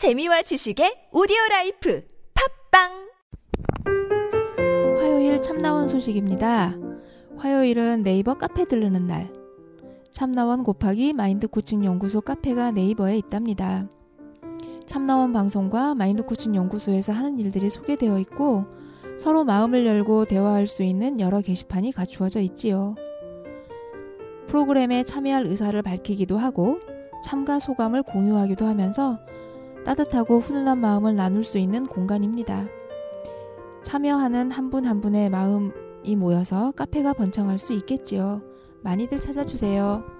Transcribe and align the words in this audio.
재미와 0.00 0.40
지식의 0.40 1.10
오디오 1.12 1.36
life 1.50 2.02
팟빵 2.70 2.88
화요일 4.96 5.42
참나원 5.42 5.88
소식입니다. 5.88 6.74
화요일은 7.36 8.02
네이버 8.02 8.32
카페 8.38 8.64
들르는 8.64 9.06
날. 9.06 9.30
참나원 10.10 10.62
곱하기 10.62 11.12
마인드 11.12 11.48
코칭 11.48 11.84
연구소 11.84 12.22
카페가 12.22 12.70
네이버에 12.70 13.18
있답니다. 13.18 13.84
참나원 14.86 15.34
방송과 15.34 15.94
마인드 15.94 16.22
코칭 16.22 16.54
연구소에서 16.54 17.12
하는 17.12 17.38
일들이 17.38 17.68
소개되어 17.68 18.20
있고 18.20 18.64
서로 19.18 19.44
마음을 19.44 19.84
열고 19.84 20.24
대화할 20.24 20.66
수 20.66 20.82
있는 20.82 21.20
여러 21.20 21.42
게시판이 21.42 21.92
갖추어져 21.92 22.40
있지요. 22.40 22.94
프로그램에 24.46 25.02
참여할 25.02 25.44
의사를 25.44 25.82
밝히기도 25.82 26.38
하고 26.38 26.80
참가 27.22 27.58
소감을 27.58 28.02
공유하기도 28.02 28.64
하면서 28.64 29.18
따뜻하고 29.90 30.38
훈훈한 30.38 30.78
마음을 30.78 31.16
나눌 31.16 31.42
수 31.42 31.58
있는 31.58 31.84
공간입니다. 31.84 32.68
참여하는 33.82 34.52
한분한 34.52 35.00
분의 35.00 35.30
마음이 35.30 36.14
모여서 36.16 36.70
카페가 36.76 37.14
번창할 37.14 37.58
수 37.58 37.72
있겠지요. 37.72 38.40
많이들 38.82 39.18
찾아주세요. 39.18 40.19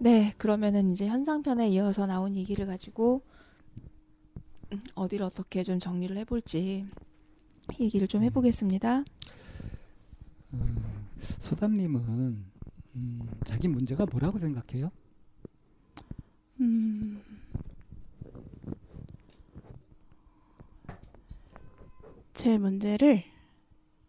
네, 0.00 0.32
그러면은 0.38 0.90
이제 0.90 1.08
현상편에 1.08 1.68
이어서 1.70 2.06
나온 2.06 2.36
얘기를 2.36 2.66
가지고 2.66 3.22
음, 4.72 4.80
어디를 4.94 5.26
어떻게 5.26 5.64
좀 5.64 5.80
정리를 5.80 6.16
해볼지 6.18 6.86
얘기를 7.80 8.06
좀 8.06 8.22
해보겠습니다. 8.22 9.02
음, 10.54 11.08
소담님은 11.40 12.44
음, 12.94 13.28
자기 13.44 13.66
문제가 13.66 14.06
뭐라고 14.06 14.38
생각해요? 14.38 14.92
음, 16.60 17.20
제 22.34 22.56
문제를 22.56 23.24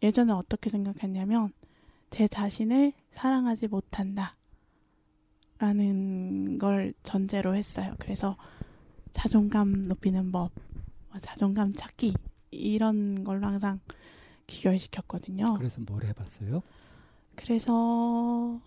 예전에 0.04 0.34
어떻게 0.34 0.70
생각했냐면 0.70 1.52
제 2.12 2.28
자신을 2.28 2.94
사랑하지 3.12 3.70
못한다. 3.70 4.39
라는 5.60 6.58
걸 6.58 6.94
전제로 7.04 7.56
했어요. 7.56 7.94
그래서 8.00 8.38
자존감 9.12 9.84
높이는 9.84 10.32
법, 10.32 10.52
뭐 11.10 11.20
자존감 11.20 11.74
찾기 11.74 12.14
이런 12.52 13.24
걸로 13.24 13.46
항상 13.46 13.80
귀결시켰거든요. 14.48 15.54
그래서 15.56 15.82
뭘 15.82 16.06
해봤어요? 16.06 16.62
그래서 17.36 18.60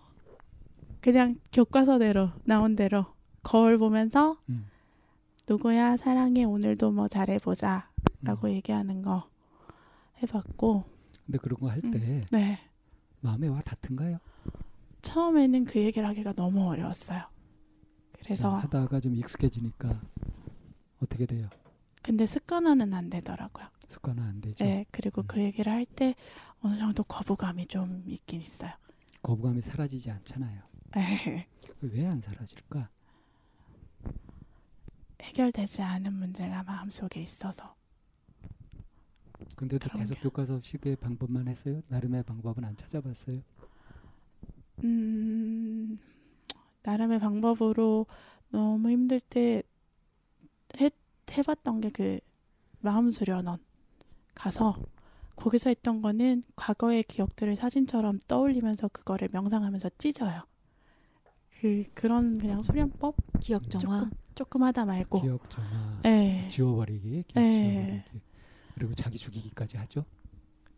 그냥 1.01 1.39
교과서대로 1.51 2.29
나온 2.45 2.75
대로 2.75 3.05
거울 3.43 3.77
보면서 3.77 4.37
음. 4.49 4.67
누구야 5.47 5.97
사랑해 5.97 6.45
오늘도 6.45 6.91
뭐 6.91 7.07
잘해보자 7.07 7.89
라고 8.21 8.47
음. 8.47 8.53
얘기하는 8.53 9.01
거 9.01 9.27
해봤고 10.21 10.85
근데 11.25 11.37
그런 11.37 11.59
거 11.59 11.69
할때네 11.69 12.25
마음에 13.19 13.47
와 13.47 13.59
닿던가요? 13.61 14.19
처음에는 15.03 15.65
그 15.65 15.79
얘기를 15.79 16.07
하기가 16.07 16.33
너무 16.33 16.67
어려웠어요 16.69 17.23
그래서 18.19 18.55
네, 18.55 18.61
하다가 18.63 18.99
좀 19.01 19.13
익숙해지니까 19.15 20.01
어떻게 20.99 21.25
돼요? 21.27 21.47
근데 22.01 22.25
습관화는 22.25 22.93
안 22.93 23.09
되더라고요 23.09 23.67
습관화 23.87 24.23
안 24.23 24.41
되죠. 24.41 24.63
네 24.63 24.85
그리고 24.91 25.21
음. 25.21 25.27
그 25.27 25.41
얘기를 25.41 25.71
할 25.71 25.85
때 25.85 26.15
어느 26.61 26.77
정도 26.77 27.03
거부감이 27.03 27.67
좀 27.67 28.03
있긴 28.07 28.41
있어요 28.41 28.71
거부감이 29.21 29.61
사라지지 29.61 30.09
않잖아요. 30.11 30.61
네. 30.95 31.47
왜안 31.81 32.19
사라질까? 32.21 32.89
해결되지 35.21 35.81
않은 35.81 36.13
문제가 36.13 36.63
마음속에 36.63 37.21
있어서 37.21 37.75
근데도 39.55 39.89
계속 39.97 40.15
게. 40.15 40.21
교과서 40.21 40.59
식의 40.61 40.95
방법만 40.97 41.47
했어요? 41.47 41.81
나름의 41.87 42.23
방법은 42.23 42.63
안 42.65 42.75
찾아봤어요? 42.75 43.41
음, 44.83 45.97
나름의 46.83 47.19
방법으로 47.19 48.05
너무 48.49 48.89
힘들 48.89 49.19
때 49.19 49.63
해, 50.79 50.89
해봤던 51.31 51.81
게 51.81 51.89
그 51.89 52.19
마음 52.83 53.09
수련원 53.09 53.59
가서 54.35 54.75
거기서 55.37 55.69
했던 55.69 56.01
거는 56.01 56.43
과거의 56.55 57.03
기억들을 57.03 57.55
사진처럼 57.55 58.19
떠올리면서 58.27 58.89
그거를 58.89 59.29
명상하면서 59.31 59.89
찢어요. 59.97 60.43
그 61.59 61.83
그런 61.93 62.37
그냥 62.37 62.61
수련법 62.61 63.15
기억 63.39 63.69
정화. 63.69 63.99
조금 63.99 64.11
조금 64.35 64.63
하다 64.63 64.85
말고. 64.85 65.21
기억 65.21 65.49
정화, 65.49 66.01
네. 66.03 66.47
지워버리기, 66.49 67.23
기억 67.27 67.41
네. 67.41 67.53
지워버리기. 67.61 68.21
그리고 68.75 68.93
자기 68.95 69.17
죽이기까지 69.17 69.77
하죠. 69.77 70.03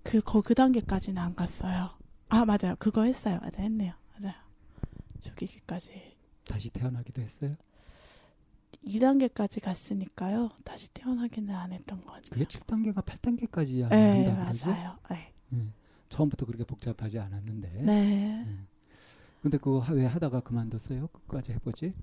그, 0.04 0.20
거, 0.20 0.42
그 0.42 0.54
단계까지는 0.54 1.20
안 1.20 1.34
갔어요. 1.34 1.90
아, 2.30 2.46
맞아요. 2.46 2.76
그거 2.80 3.04
했어요. 3.04 3.40
맞아, 3.42 3.62
했네요. 3.62 3.94
맞아요. 4.20 4.36
죽이기까지. 5.22 6.16
다시 6.48 6.70
태어나기도 6.70 7.22
했어요. 7.22 7.56
2단계까지 8.86 9.64
갔으니까요. 9.64 10.50
다시 10.64 10.90
태어나기는 10.94 11.54
안 11.56 11.72
했던 11.72 12.00
거 12.02 12.12
같아요. 12.12 12.30
그게 12.32 12.46
7단계가 12.46 13.04
8단계까지야 13.04 13.90
네, 13.90 14.26
한다 14.28 14.44
그러죠? 14.46 14.68
맞아요. 14.70 14.98
네. 15.10 15.34
음, 15.54 15.74
처음부터 16.10 16.46
그렇게 16.46 16.64
복잡하지 16.66 17.18
않았는데. 17.20 17.68
네. 17.82 18.44
음. 18.46 18.68
근데 19.42 19.58
그거 19.58 19.80
하- 19.80 19.94
왜 19.94 20.06
하다가 20.06 20.42
그만뒀어요? 20.42 21.08
끝까지 21.08 21.54
해보지? 21.54 21.94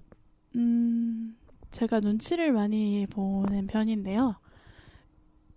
음, 0.57 1.37
제가 1.71 2.01
눈치를 2.01 2.53
많이 2.53 3.07
보는 3.09 3.67
편인데요. 3.69 4.37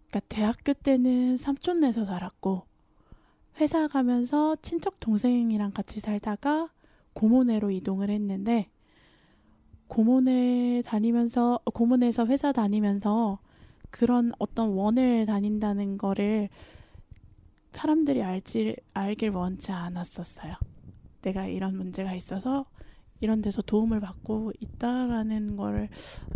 그러니까 0.10 0.20
대학교 0.30 0.74
때는 0.74 1.38
삼촌네서 1.38 2.06
살았고 2.06 2.66
회사 3.58 3.88
가면서 3.88 4.56
친척 4.62 5.00
동생이랑 5.00 5.72
같이 5.72 6.00
살다가 6.00 6.70
고모네로 7.14 7.72
이동을 7.72 8.10
했는데 8.10 8.70
고모네 9.88 10.84
다니면서 10.86 11.60
고모네에서 11.66 12.26
회사 12.26 12.52
다니면서 12.52 13.40
그런 13.92 14.34
어떤 14.40 14.70
원을 14.70 15.26
다닌다는 15.26 15.98
거를 15.98 16.50
사람들이 17.72 18.24
알지 18.24 18.76
알길 18.94 19.30
원치 19.30 19.72
않았었어요. 19.72 20.56
내가 21.22 21.46
이런 21.46 21.78
문제가 21.78 22.14
있어서 22.14 22.66
이런 23.22 23.42
데서 23.42 23.62
도움을 23.62 24.00
받고 24.00 24.52
있다라는 24.60 25.56
거를 25.56 25.90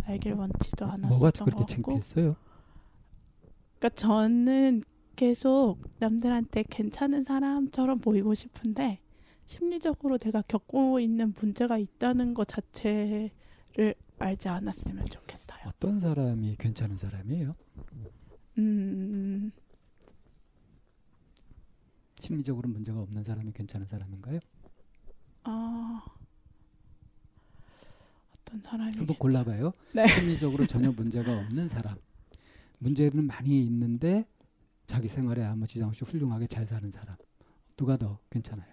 알길 0.04 0.32
원치도 0.34 0.86
않았었던 0.86 1.18
뭐가 1.18 1.30
것 1.30 1.44
그렇게 1.44 1.60
같고 1.60 1.66
창피했어요? 1.66 2.36
그러니까 3.78 3.88
저는 3.90 4.82
계속 5.20 5.76
남들한테 5.98 6.64
괜찮은 6.70 7.24
사람처럼 7.24 7.98
보이고 7.98 8.32
싶은데 8.32 9.00
심리적으로 9.44 10.16
내가 10.16 10.40
겪고 10.40 10.98
있는 10.98 11.34
문제가 11.38 11.76
있다는 11.76 12.32
것 12.32 12.48
자체를 12.48 13.94
알지 14.18 14.48
않았으면 14.48 15.10
좋겠어요. 15.10 15.58
어떤 15.66 16.00
사람이 16.00 16.56
괜찮은 16.58 16.96
사람이에요? 16.96 17.54
음, 18.56 19.52
심리적으로 22.18 22.70
문제가 22.70 23.00
없는 23.00 23.22
사람이 23.22 23.52
괜찮은 23.52 23.86
사람인가요? 23.86 24.40
아, 25.44 26.02
어떤 28.38 28.62
사람이 28.62 28.96
한번 28.96 29.16
골라봐요. 29.18 29.72
네. 29.92 30.06
심리적으로 30.08 30.66
전혀 30.66 30.90
문제가 30.90 31.40
없는 31.40 31.68
사람. 31.68 31.98
문제는 32.78 33.26
많이 33.26 33.62
있는데 33.66 34.24
자기 34.90 35.06
생활에 35.06 35.44
아무 35.44 35.68
지장 35.68 35.88
없이 35.88 36.04
훌륭하게 36.04 36.48
잘 36.48 36.66
사는 36.66 36.90
사람. 36.90 37.16
누가 37.76 37.96
더 37.96 38.18
괜찮아요? 38.28 38.68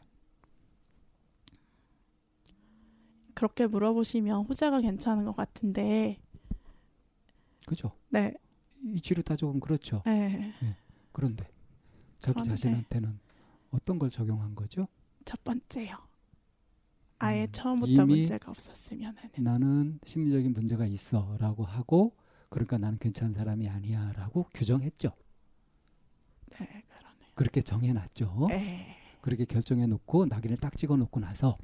그렇게 3.36 3.68
물어보시면 3.68 4.46
후자가 4.46 4.82
괜찮은 4.82 5.26
것 5.26 5.36
같은데, 5.36 6.20
그죠? 7.68 7.92
네, 8.10 8.34
이치로 8.84 9.22
따져보면 9.22 9.60
그렇죠. 9.60 10.02
네. 10.06 10.54
그런데 11.12 11.44
자기 12.20 12.34
그런데. 12.34 12.50
자신한테는 12.50 13.20
어떤 13.70 14.00
걸 14.00 14.10
적용한 14.10 14.56
거죠? 14.56 14.88
첫 15.24 15.44
번째요. 15.44 15.98
아예 17.20 17.44
음, 17.44 17.52
처음부터 17.52 18.08
문제가 18.08 18.50
없었으면 18.50 19.16
하는. 19.18 19.32
나는 19.38 20.00
심리적인 20.04 20.54
문제가 20.54 20.88
있어라고 20.88 21.64
하고 21.64 22.16
그러니까 22.50 22.80
나는 22.80 22.98
괜찮은 22.98 23.36
사람이 23.36 23.70
아니야라고 23.70 24.48
규정했죠. 24.56 25.12
네, 26.60 26.84
그러네요. 26.88 27.32
그렇게 27.36 27.62
정해놨죠. 27.62 28.48
네. 28.50 28.96
그렇게 29.22 29.46
결정해놓고 29.46 30.28
낙인을 30.28 30.58
딱 30.58 30.78
찍어놓고 30.78 31.20
나서 31.20 31.58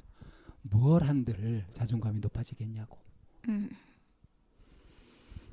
뭘 0.62 1.04
한들 1.04 1.64
자존감이 1.72 2.20
높아지겠냐고. 2.20 2.98
음. 3.48 3.70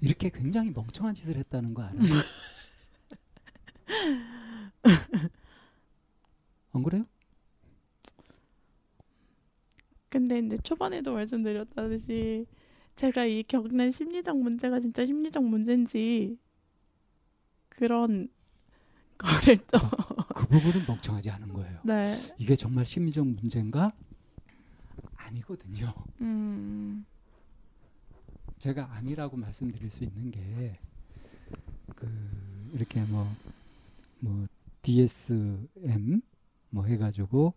이렇게 0.01 0.29
굉장히 0.29 0.71
멍청한 0.71 1.13
짓을 1.13 1.37
했다는 1.37 1.73
거 1.73 1.83
알아요? 1.83 2.01
안 6.73 6.83
그래요? 6.83 7.05
근데 10.09 10.39
이제 10.39 10.57
초반에도 10.57 11.13
말씀드렸다듯이 11.13 12.45
제가 12.95 13.25
이 13.25 13.43
겪는 13.43 13.91
심리적 13.91 14.37
문제가 14.37 14.79
진짜 14.79 15.05
심리적 15.05 15.43
문제인지 15.43 16.37
그런 17.69 18.27
거를 19.21 19.57
또 19.67 19.77
그 20.35 20.47
부분은 20.47 20.85
멍청하지 20.87 21.29
않은 21.31 21.53
거예요. 21.53 21.79
네. 21.83 22.15
이게 22.37 22.55
정말 22.55 22.85
심리적 22.85 23.25
문제인가? 23.27 23.91
아니거든요. 25.15 25.93
음. 26.21 27.05
제가 28.59 28.93
아니라고 28.93 29.37
말씀드릴 29.37 29.89
수 29.91 30.03
있는 30.03 30.31
게 30.31 30.77
그 31.95 32.07
이렇게 32.73 33.01
뭐 33.03 33.27
뭐 34.23 34.45
DSM 34.83 36.21
뭐 36.69 36.85
해가지고 36.85 37.53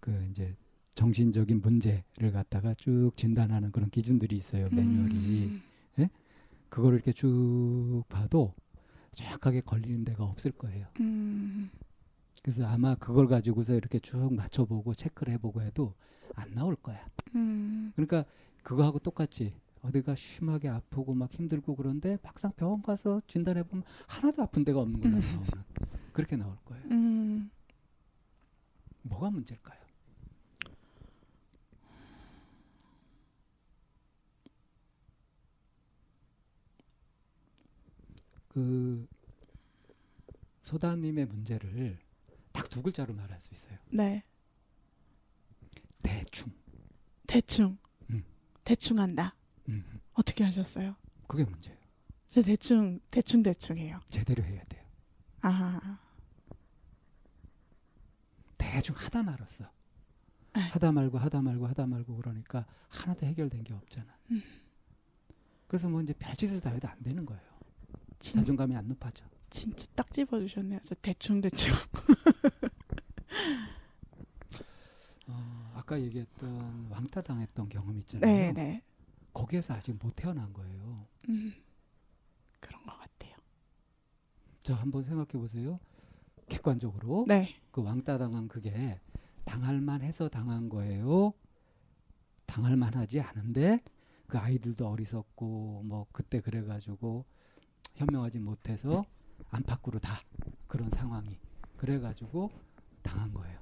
그 0.00 0.26
이제 0.30 0.54
정신적인 0.96 1.60
문제를 1.62 2.32
갖다가 2.32 2.74
쭉 2.74 3.12
진단하는 3.16 3.70
그런 3.70 3.88
기준들이 3.88 4.36
있어요 4.36 4.68
매뉴얼이 4.72 5.62
음. 5.98 6.08
그거를 6.68 6.96
이렇게 6.96 7.12
쭉 7.12 8.02
봐도 8.08 8.52
정확하게 9.12 9.60
걸리는 9.62 10.04
데가 10.04 10.24
없을 10.24 10.52
거예요. 10.52 10.86
음. 11.00 11.70
그래서 12.42 12.66
아마 12.66 12.94
그걸 12.94 13.28
가지고서 13.28 13.74
이렇게 13.74 13.98
쭉 13.98 14.34
맞춰보고 14.34 14.94
체크를 14.94 15.34
해보고 15.34 15.62
해도 15.62 15.94
안 16.34 16.54
나올 16.54 16.74
거야. 16.76 17.06
음. 17.34 17.92
그러니까 17.94 18.24
그거하고 18.62 18.98
똑같지. 18.98 19.54
어디가 19.82 20.14
심하게 20.14 20.68
아프고 20.68 21.12
막 21.12 21.32
힘들고 21.32 21.74
그런데 21.74 22.16
막상 22.22 22.52
병원 22.52 22.82
가서 22.82 23.20
진단해 23.26 23.64
보면 23.64 23.84
하나도 24.06 24.42
아픈 24.42 24.64
데가 24.64 24.80
없는 24.80 25.00
걸로 25.00 25.18
나오는 25.18 25.46
그렇게 26.12 26.36
나올 26.36 26.56
거예요. 26.64 26.84
음. 26.90 27.50
뭐가 29.02 29.30
문제일까요? 29.30 29.81
그 38.52 39.06
소다님의 40.62 41.26
문제를 41.26 41.98
딱 42.52 42.68
두 42.68 42.82
글자로 42.82 43.14
말할 43.14 43.40
수 43.40 43.52
있어요. 43.52 43.78
네. 43.90 44.22
대충. 46.02 46.52
대충. 47.26 47.78
음. 48.10 48.24
대충 48.64 48.98
한다. 48.98 49.34
음, 49.68 50.00
어떻게 50.14 50.44
하셨어요? 50.44 50.96
그게 51.26 51.44
문제예요. 51.44 51.78
저 52.28 52.40
대충 52.42 52.98
대충 53.10 53.42
대충 53.42 53.76
해요. 53.78 53.98
제대로 54.06 54.42
해야 54.42 54.62
돼요. 54.62 54.82
아. 55.42 55.98
대충 58.56 58.94
하다 58.96 59.22
말았어. 59.22 59.70
네. 60.54 60.60
하다 60.60 60.92
말고 60.92 61.18
하다 61.18 61.42
말고 61.42 61.66
하다 61.66 61.86
말고 61.86 62.16
그러니까 62.16 62.66
하나도 62.88 63.26
해결된 63.26 63.64
게 63.64 63.74
없잖아. 63.74 64.16
음. 64.30 64.42
그래서 65.66 65.88
뭐 65.88 66.00
이제 66.02 66.12
별짓을 66.14 66.60
다 66.60 66.70
해도 66.70 66.88
안 66.88 67.02
되는 67.02 67.24
거예요. 67.24 67.42
진, 68.22 68.40
자존감이 68.40 68.74
안 68.76 68.86
높아져. 68.88 69.24
진짜 69.50 69.86
딱 69.94 70.10
집어 70.12 70.38
주셨네요. 70.38 70.80
저 70.84 70.94
대충 70.94 71.40
대충. 71.40 71.74
어, 75.26 75.72
아까 75.74 76.00
얘기했던 76.00 76.86
왕따 76.88 77.20
당했던 77.22 77.68
경험 77.68 77.98
있잖아요. 77.98 78.30
네, 78.30 78.52
네. 78.52 78.82
거기에서 79.34 79.74
아직 79.74 79.98
못 80.00 80.14
태어난 80.14 80.52
거예요. 80.52 81.06
음. 81.28 81.52
그런 82.60 82.86
것 82.86 82.96
같아요. 82.96 83.34
자 84.60 84.74
한번 84.76 85.02
생각해 85.02 85.32
보세요. 85.32 85.80
객관적으로 86.48 87.24
네. 87.26 87.56
그 87.72 87.82
왕따 87.82 88.18
당한 88.18 88.46
그게 88.46 89.00
당할 89.44 89.80
만해서 89.80 90.28
당한 90.28 90.68
거예요. 90.68 91.32
당할 92.46 92.76
만하지 92.76 93.20
않은데 93.20 93.82
그 94.28 94.38
아이들도 94.38 94.86
어리석고 94.86 95.82
뭐 95.84 96.06
그때 96.12 96.40
그래가지고 96.40 97.24
현명하지 97.94 98.40
못해서 98.40 99.04
안팎으로 99.50 99.98
다 99.98 100.20
그런 100.66 100.88
상황이 100.90 101.38
그래가지고 101.76 102.50
당한 103.02 103.32
거예요. 103.34 103.58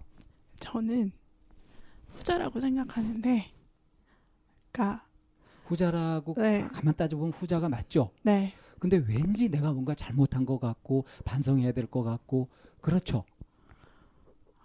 저는 0.58 1.12
후자라고 2.08 2.60
생각하는데 2.60 3.50
그러니까 4.72 5.06
후자라고 5.64 6.34
네. 6.36 6.66
가만 6.68 6.94
따져보면 6.94 7.32
후자가 7.32 7.68
맞죠. 7.68 8.12
네. 8.22 8.52
근데 8.78 8.96
왠지 8.96 9.48
내가 9.48 9.72
뭔가 9.72 9.94
잘못한 9.94 10.44
것 10.46 10.58
같고 10.58 11.04
반성해야 11.24 11.72
될 11.72 11.86
것 11.86 12.02
같고 12.02 12.48
그렇죠. 12.80 13.24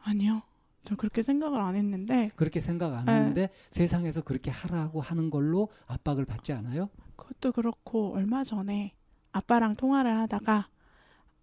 아니요. 0.03 0.41
저 0.83 0.95
그렇게 0.95 1.21
생각을 1.23 1.59
안 1.59 1.75
했는데 1.75 2.29
그렇게 2.35 2.61
생각 2.61 2.93
안 2.93 3.05
네. 3.05 3.11
하는데 3.11 3.49
세상에서 3.71 4.21
그렇게 4.21 4.51
하라고 4.51 5.01
하는 5.01 5.29
걸로 5.31 5.69
압박을 5.87 6.25
받지 6.25 6.53
않아요? 6.53 6.89
그것도 7.15 7.51
그렇고 7.53 8.13
얼마 8.13 8.43
전에 8.43 8.94
아빠랑 9.35 9.75
통화를 9.75 10.17
하다가 10.17 10.69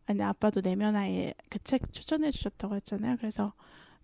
아니 0.07 0.23
아빠도 0.23 0.63
내면 0.63 0.97
아예 0.97 1.35
그책 1.51 1.93
추천해 1.93 2.31
주셨다고 2.31 2.75
했잖아요. 2.77 3.17
그래서 3.19 3.53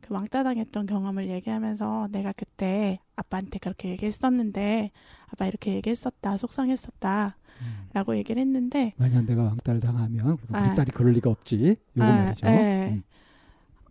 그 0.01 0.13
왕따 0.15 0.45
당했던 0.45 0.87
경험을 0.87 1.29
얘기하면서 1.29 2.09
내가 2.13 2.33
그때 2.33 3.01
아빠한테 3.17 3.59
그렇게 3.59 3.89
얘기했었는데 3.89 4.91
아빠 5.27 5.47
이렇게 5.47 5.75
얘기했었다 5.75 6.37
속상했었다 6.37 7.37
음. 7.61 7.89
라고 7.95 8.17
얘기를 8.17 8.41
했는데 8.41 8.93
만약 8.97 9.25
내가 9.25 9.43
왕따를 9.45 9.81
당하면 9.81 10.37
우리 10.49 10.57
아. 10.57 10.75
딸이 10.75 10.93
그럴 10.93 11.13
리가 11.13 11.31
없지. 11.31 11.77
요거 11.97 12.07
아, 12.07 12.25
말이죠. 12.25 12.47
예. 12.47 12.89
음. 12.93 13.03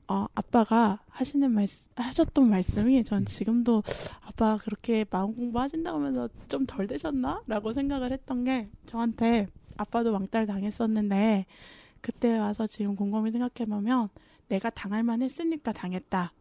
어, 0.10 0.26
아빠가 0.36 1.02
하시는 1.10 1.52
말씀, 1.52 1.90
하셨던 1.96 2.50
말씀이 2.50 3.04
전 3.04 3.26
지금도 3.26 3.84
아빠 4.22 4.58
그렇게 4.58 5.04
마음 5.10 5.36
공부 5.36 5.60
하신다고 5.60 5.98
하면서 5.98 6.30
좀 6.48 6.66
덜 6.66 6.88
되셨나? 6.88 7.42
라고 7.48 7.74
생각을 7.74 8.14
했던 8.14 8.46
게 8.46 8.70
저한테 8.86 9.48
아빠도 9.78 10.12
왕따를 10.14 10.48
당했었는데 10.48 11.46
그때 12.02 12.38
와서 12.38 12.68
지금 12.68 12.96
곰곰이 12.96 13.32
생각해보면 13.32 14.10
내가 14.48 14.70
당할 14.70 15.04
만 15.04 15.22
했으니까 15.22 15.72
당했다. 15.72 16.32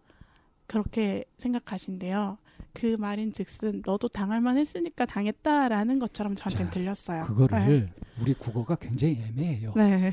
그렇게 0.66 1.24
생각하신대요. 1.38 2.38
그 2.72 2.96
말인 2.98 3.32
즉슨 3.32 3.82
너도 3.84 4.08
당할 4.08 4.40
만 4.40 4.58
했으니까 4.58 5.06
당했다라는 5.06 5.98
것처럼 5.98 6.34
저한테는 6.34 6.70
자, 6.70 6.78
들렸어요. 6.78 7.24
그거를 7.24 7.90
우리 8.20 8.34
국어가 8.34 8.76
굉장히 8.76 9.14
애매해요. 9.14 9.72
네. 9.74 10.12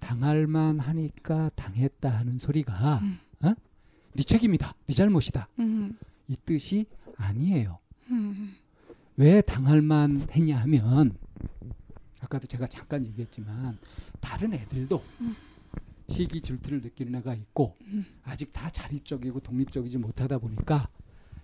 당할 0.00 0.48
만 0.48 0.80
하니까 0.80 1.50
당했다 1.54 2.10
하는 2.10 2.38
소리가 2.38 2.98
음. 3.02 3.18
어? 3.42 3.54
네 4.14 4.22
책임이다. 4.22 4.74
네 4.86 4.94
잘못이다. 4.94 5.48
음. 5.60 5.96
이 6.26 6.36
뜻이 6.44 6.86
아니에요. 7.16 7.78
음. 8.10 8.56
왜 9.16 9.40
당할 9.40 9.80
만 9.80 10.26
했냐 10.32 10.58
하면 10.58 11.16
아까도 12.22 12.46
제가 12.46 12.66
잠깐 12.66 13.04
얘기했지만 13.06 13.78
다른 14.20 14.54
애들도 14.54 15.02
음. 15.20 15.36
시기 16.08 16.40
질투를 16.40 16.80
느끼는 16.82 17.16
애가 17.20 17.34
있고 17.34 17.76
음. 17.82 18.04
아직 18.24 18.52
다 18.52 18.70
자립적이고 18.70 19.40
독립적이지 19.40 19.98
못하다 19.98 20.38
보니까 20.38 20.88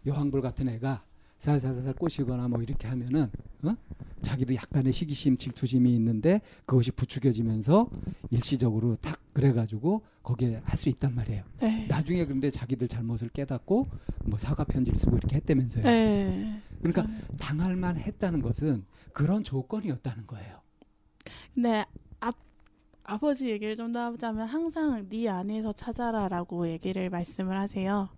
여왕벌 0.06 0.40
같은 0.40 0.68
애가 0.68 1.04
살살살살 1.38 1.94
꼬시거나 1.94 2.49
뭐 2.49 2.61
이렇게 2.62 2.88
하면은 2.88 3.30
어? 3.62 3.75
자기도 4.23 4.54
약간의 4.54 4.92
시기심 4.92 5.37
질투심이 5.37 5.94
있는데 5.94 6.40
그것이 6.66 6.90
부추겨지면서 6.90 7.88
일시적으로 8.30 8.97
탁 8.97 9.20
그래가지고 9.32 10.02
거기에 10.25 10.61
할 10.64 10.76
수 10.76 10.88
있단 10.88 11.14
말이에요. 11.14 11.44
네. 11.61 11.87
나중에 11.88 12.25
근데 12.26 12.50
자기들 12.50 12.88
잘못을 12.88 13.28
깨닫고 13.28 13.87
뭐 14.25 14.37
사과 14.38 14.64
편지를 14.64 14.99
쓰고 14.99 15.16
이렇게 15.16 15.37
했다면서요. 15.37 15.85
네. 15.85 16.61
그러니까 16.82 17.06
당할 17.38 17.76
만 17.76 17.97
했다는 17.97 18.42
것은 18.42 18.85
그런 19.12 19.44
조건이었다는 19.44 20.26
거예요. 20.26 20.61
근데 21.54 21.85
아, 22.20 22.32
아버지 23.04 23.49
얘기를 23.50 23.75
좀 23.76 23.92
더 23.92 24.00
하자면 24.12 24.47
항상 24.49 25.08
네 25.08 25.28
안에서 25.28 25.73
찾아라라고 25.73 26.68
얘기를 26.68 27.08
말씀을 27.11 27.58
하세요. 27.58 28.08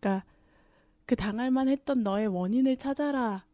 그러니까 0.00 0.24
그 1.06 1.16
당할만 1.16 1.68
했던 1.68 2.02
너의 2.02 2.26
원인을 2.28 2.76
찾아라 2.76 3.44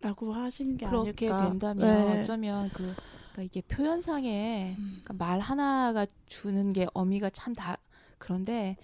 라고 0.00 0.32
하신 0.32 0.78
게 0.78 0.86
그렇게 0.86 1.30
아닐까. 1.30 1.48
된다면 1.50 2.12
네. 2.14 2.20
어쩌면 2.20 2.70
그 2.70 2.94
그러니까 3.32 3.42
이게 3.42 3.60
표현상에 3.60 4.76
음. 4.78 5.00
그러니까 5.04 5.14
말 5.14 5.40
하나가 5.40 6.06
주는 6.26 6.72
게 6.72 6.86
어미가 6.94 7.30
참 7.30 7.54
다 7.54 7.76
그런데 8.18 8.76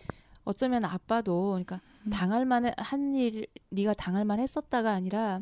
어쩌면 0.44 0.84
아빠도 0.84 1.48
그러니까 1.52 1.80
음. 2.04 2.10
당할 2.10 2.44
만한 2.44 3.14
일 3.14 3.46
네가 3.70 3.94
당할 3.94 4.24
만 4.26 4.38
했었다가 4.38 4.92
아니라 4.92 5.40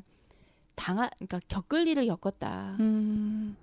당할 0.75 1.11
그러니까 1.17 1.41
겪을 1.49 1.89
일을 1.89 2.07
겪었다. 2.07 2.77
음. 2.81 3.57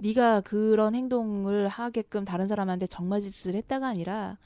네가 0.00 0.42
그런 0.42 0.94
행동을 0.94 1.68
하게끔 1.68 2.24
다른 2.24 2.46
사람한테 2.46 2.86
정말짓을 2.86 3.54
했다가 3.54 3.88
아니라 3.88 4.38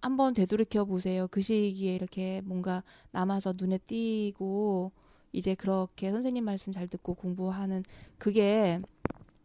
한번 0.00 0.34
되돌이켜 0.34 0.84
보세요. 0.84 1.26
그 1.30 1.40
시기에 1.40 1.94
이렇게 1.94 2.40
뭔가 2.44 2.82
남아서 3.10 3.54
눈에 3.56 3.78
띄고 3.78 4.92
이제 5.32 5.54
그렇게 5.54 6.10
선생님 6.10 6.44
말씀 6.44 6.72
잘 6.72 6.88
듣고 6.88 7.14
공부하는 7.14 7.82
그게 8.18 8.80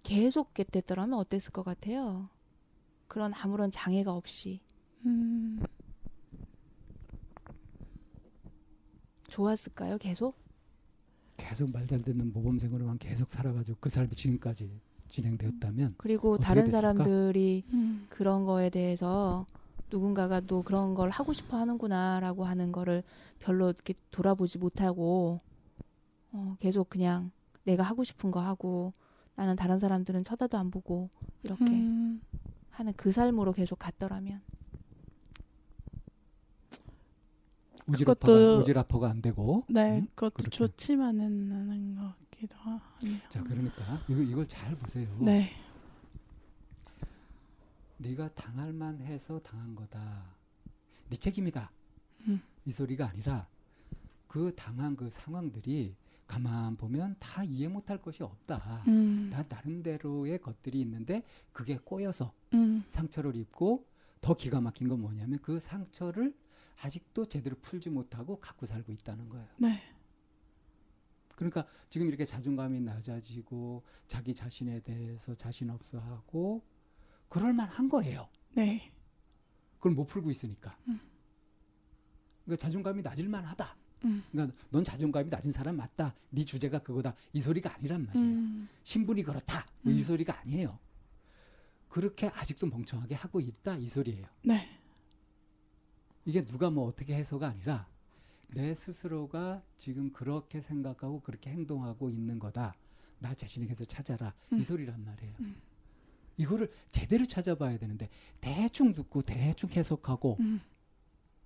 계속 0.03 0.53
됐더라면 0.53 1.18
어땠을 1.20 1.51
것 1.51 1.63
같아요. 1.63 2.30
그런 3.08 3.34
아무런 3.34 3.72
장애가 3.72 4.13
없이 4.13 4.62
음. 5.06 5.62
좋았을까요? 9.27 9.98
계속? 9.98 10.40
계속 11.41 11.71
말잘 11.71 12.03
듣는 12.03 12.31
모범생으로만 12.33 13.00
계속 13.00 13.29
살아가지고 13.29 13.77
그 13.81 13.89
삶이 13.89 14.12
지금까지 14.12 14.69
진행되었다면 15.10 15.95
그리고 15.98 16.38
다른 16.38 16.65
됐을까? 16.65 16.79
사람들이 16.79 17.63
음. 17.74 18.05
그런 18.10 18.45
거에 18.45 18.69
대해서 18.69 19.45
누군가가 19.91 20.39
또 20.41 20.62
그런 20.62 20.93
걸 20.93 21.10
하고 21.10 21.33
싶어 21.33 21.57
하는구나라고 21.57 22.45
하는 22.45 22.71
거를 22.71 23.03
별로 23.39 23.71
이렇게 23.71 23.95
돌아보지 24.12 24.60
못하고 24.60 25.41
어, 26.31 26.55
계속 26.60 26.89
그냥 26.89 27.31
내가 27.63 27.83
하고 27.83 28.03
싶은 28.03 28.29
거 28.31 28.39
하고 28.39 28.93
나는 29.36 29.55
다른 29.55 29.79
사람들은 29.79 30.24
쳐다도 30.24 30.57
안 30.57 30.69
보고 30.69 31.10
이렇게 31.43 31.65
음. 31.65 32.21
하는 32.69 32.93
그 32.95 33.12
삶으로 33.12 33.51
계속 33.51 33.79
갔더라면 33.79 34.41
오지라퍼가 37.93 38.33
그것도- 38.33 38.60
오지라퍼가 38.62 39.10
안 39.10 39.21
되고 39.21 39.65
네, 39.69 40.00
음? 40.00 40.07
그것도 40.15 40.33
그렇게. 40.36 40.50
좋지만은 40.57 41.51
않은 41.51 41.95
것 41.95 42.13
같기도 42.31 42.55
하네요. 42.57 43.17
자 43.29 43.43
그러니까 43.43 44.01
이거 44.07 44.21
이걸 44.21 44.48
잘 44.48 44.74
보세요. 44.75 45.07
네. 45.21 45.51
네가 47.98 48.29
당할 48.33 48.74
만해서 48.74 49.39
당한 49.39 49.75
거다. 49.75 50.24
네 51.10 51.15
책임이다. 51.17 51.71
음. 52.27 52.41
이 52.65 52.71
소리가 52.71 53.10
아니라 53.10 53.48
그 54.27 54.53
당한 54.55 54.95
그 54.95 55.10
상황들이 55.12 55.95
가만 56.25 56.77
보면 56.77 57.15
다 57.19 57.43
이해 57.43 57.67
못할 57.67 58.01
것이 58.01 58.24
없다. 58.24 58.83
음. 58.88 59.29
다 59.31 59.43
나름대로의 59.50 60.39
것들이 60.41 60.79
있는데 60.81 61.24
그게 61.51 61.77
꼬여서 61.77 62.31
음. 62.53 62.83
상처를 62.88 63.36
입고 63.36 63.86
더 64.21 64.33
기가 64.33 64.62
막힌 64.62 64.88
건 64.88 65.01
뭐냐면 65.01 65.39
그 65.41 65.60
상처를 65.60 66.33
아직도 66.82 67.28
제대로 67.28 67.56
풀지 67.62 67.90
못하고 67.90 68.40
갖고 68.40 68.66
살고 68.66 68.92
있다는 68.92 69.30
거예요. 69.30 69.48
네. 69.58 69.82
그러니까 71.36 71.66
지금 71.90 72.08
이렇게 72.08 72.24
자존감이 72.25 72.80
낮아지고 72.82 73.84
자기 74.08 74.34
자신에 74.34 74.80
대해서 74.82 75.34
자신 75.36 75.70
없어 75.70 76.00
하고 76.00 76.63
그럴 77.30 77.54
만한 77.54 77.90
거예요. 77.90 78.30
네. 78.54 78.92
그걸 79.78 79.94
못 79.94 80.06
풀고 80.06 80.30
있으니까. 80.30 80.78
음. 80.88 81.00
그러니까 82.46 82.62
자존감이 82.62 83.01
낮을 83.01 83.28
만하다. 83.28 83.75
음. 84.06 84.24
그러니까 84.32 84.56
넌 84.70 84.84
자존감이 84.84 85.30
낮은 85.30 85.51
사람 85.51 85.78
맞다. 85.78 86.13
네 86.30 86.44
주제가 86.44 86.80
그거다. 86.80 87.16
이 87.34 87.40
소리가 87.40 87.75
아니란 87.75 88.06
말이에요. 88.06 88.25
음. 88.25 88.70
신분이 88.84 89.24
그렇다. 89.24 89.66
뭐이 89.82 89.98
음. 89.98 90.04
소리가 90.04 90.40
아니에요. 90.42 90.78
그렇게 91.90 92.28
아직도 92.28 92.68
멍청하게 92.68 93.16
하고 93.16 93.40
있다. 93.40 93.78
이 93.78 93.88
소리예요. 93.88 94.28
네. 94.44 94.80
이게 96.25 96.46
누가 96.46 96.70
뭐 96.70 96.88
어떻게 96.88 97.16
해서가 97.16 97.48
아니라 97.48 97.88
내 98.50 98.74
스스로가 98.75 99.62
지금 99.78 100.12
그렇게 100.12 100.62
생각하고 100.62 101.22
그렇게 101.22 101.50
행동하고 101.50 102.10
있는 102.10 102.38
거다. 102.38 102.75
나 103.20 103.34
자신에게서 103.34 103.86
찾아라. 103.86 104.34
음. 104.51 104.60
이 104.60 104.63
소리란 104.63 105.04
말이에요. 105.04 105.34
음. 105.40 105.56
이거를 106.38 106.72
제대로 106.92 107.25
찾아봐야 107.25 107.78
되는데 107.78 108.10
대충 108.40 108.94
듣고 108.94 109.22
대충 109.22 109.70
해석하고 109.70 110.38
음. 110.40 110.60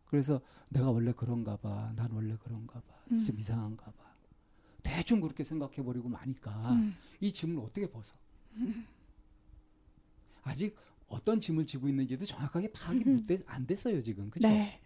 그래서 0.05 0.41
내가 0.69 0.89
원래 0.89 1.11
그런가 1.11 1.57
봐. 1.57 1.91
난 1.95 2.11
원래 2.11 2.35
그런가 2.41 2.79
봐. 2.79 2.95
음. 3.11 3.23
좀 3.23 3.37
이상한가 3.39 3.85
봐. 3.91 4.05
대충 4.83 5.19
그렇게 5.19 5.43
생각해 5.43 5.77
버리고 5.83 6.07
마니까 6.09 6.73
음. 6.73 6.95
이 7.19 7.31
짐을 7.31 7.61
어떻게 7.63 7.89
벗어? 7.89 8.15
아직 10.43 10.75
어떤 11.15 11.39
짐을 11.39 11.65
지고 11.65 11.87
있는지도 11.87 12.25
정확하게 12.25 12.71
파악이 12.73 13.03
음. 13.07 13.15
못 13.15 13.25
됐, 13.25 13.41
안 13.47 13.65
됐어요 13.65 14.01
지금 14.01 14.29
그죠? 14.29 14.47
네. 14.49 14.81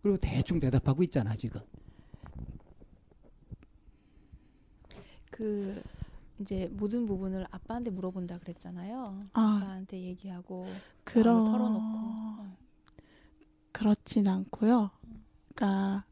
그리고 0.00 0.16
대충 0.16 0.60
대답하고 0.60 1.02
있잖아 1.02 1.36
지금. 1.36 1.60
그 5.30 5.82
이제 6.38 6.68
모든 6.72 7.06
부분을 7.06 7.46
아빠한테 7.50 7.90
물어본다 7.90 8.38
그랬잖아요. 8.38 9.28
아, 9.32 9.56
아빠한테 9.56 10.00
얘기하고 10.00 10.66
그런 11.04 11.44
털어놓고 11.44 11.82
어, 11.82 12.56
그렇진 13.72 14.28
않고요. 14.28 14.90
그러니까 15.54 16.04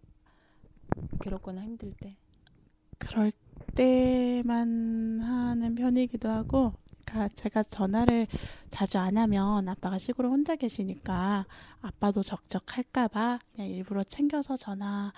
괴롭거나 1.20 1.62
힘들 1.62 1.92
때 1.94 2.16
그럴 2.98 3.32
때만 3.74 5.20
하는 5.20 5.74
편이기도 5.74 6.28
하고, 6.28 6.74
그러니까 7.08 7.28
제가 7.34 7.62
전화를 7.62 8.26
자주 8.70 8.98
안 8.98 9.16
하면 9.16 9.68
아빠가 9.68 9.98
시골에 9.98 10.28
혼자 10.28 10.56
계시니까 10.56 11.46
아빠도 11.80 12.22
적적할까봐 12.22 13.38
그냥 13.54 13.70
일부러 13.70 14.02
챙겨서 14.02 14.56
전화하다 14.56 15.12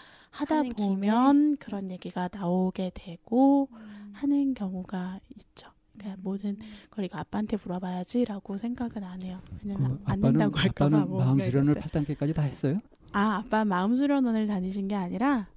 하는 0.57 0.71
김에? 0.73 0.89
보면 0.89 1.57
그런 1.57 1.91
얘기가 1.91 2.29
나오게 2.33 2.93
되고 2.95 3.69
음. 3.73 4.13
하는 4.15 4.55
경우가 4.55 5.19
있죠. 5.37 5.71
그러니까 5.99 6.21
모든 6.23 6.57
걸 6.91 7.05
이거 7.05 7.19
아빠한테 7.19 7.59
물어봐야지라고 7.63 8.57
생각은 8.57 9.05
안 9.05 9.23
해요. 9.23 9.41
왜냐면 9.63 9.99
그안 10.05 10.19
아빠는 10.19 10.23
된다고 10.23 10.59
할까봐. 10.59 10.87
아빠는 10.97 11.09
뭐 11.09 11.25
마음 11.25 11.41
수련을 11.41 11.75
때. 11.75 11.81
8단계까지 11.81 12.35
다 12.35 12.43
했어요? 12.43 12.81
아, 13.13 13.43
아빠 13.45 13.65
마음 13.65 13.97
수련원을 13.97 14.47
다니신 14.47 14.89
게 14.89 14.95
아니라 14.95 15.49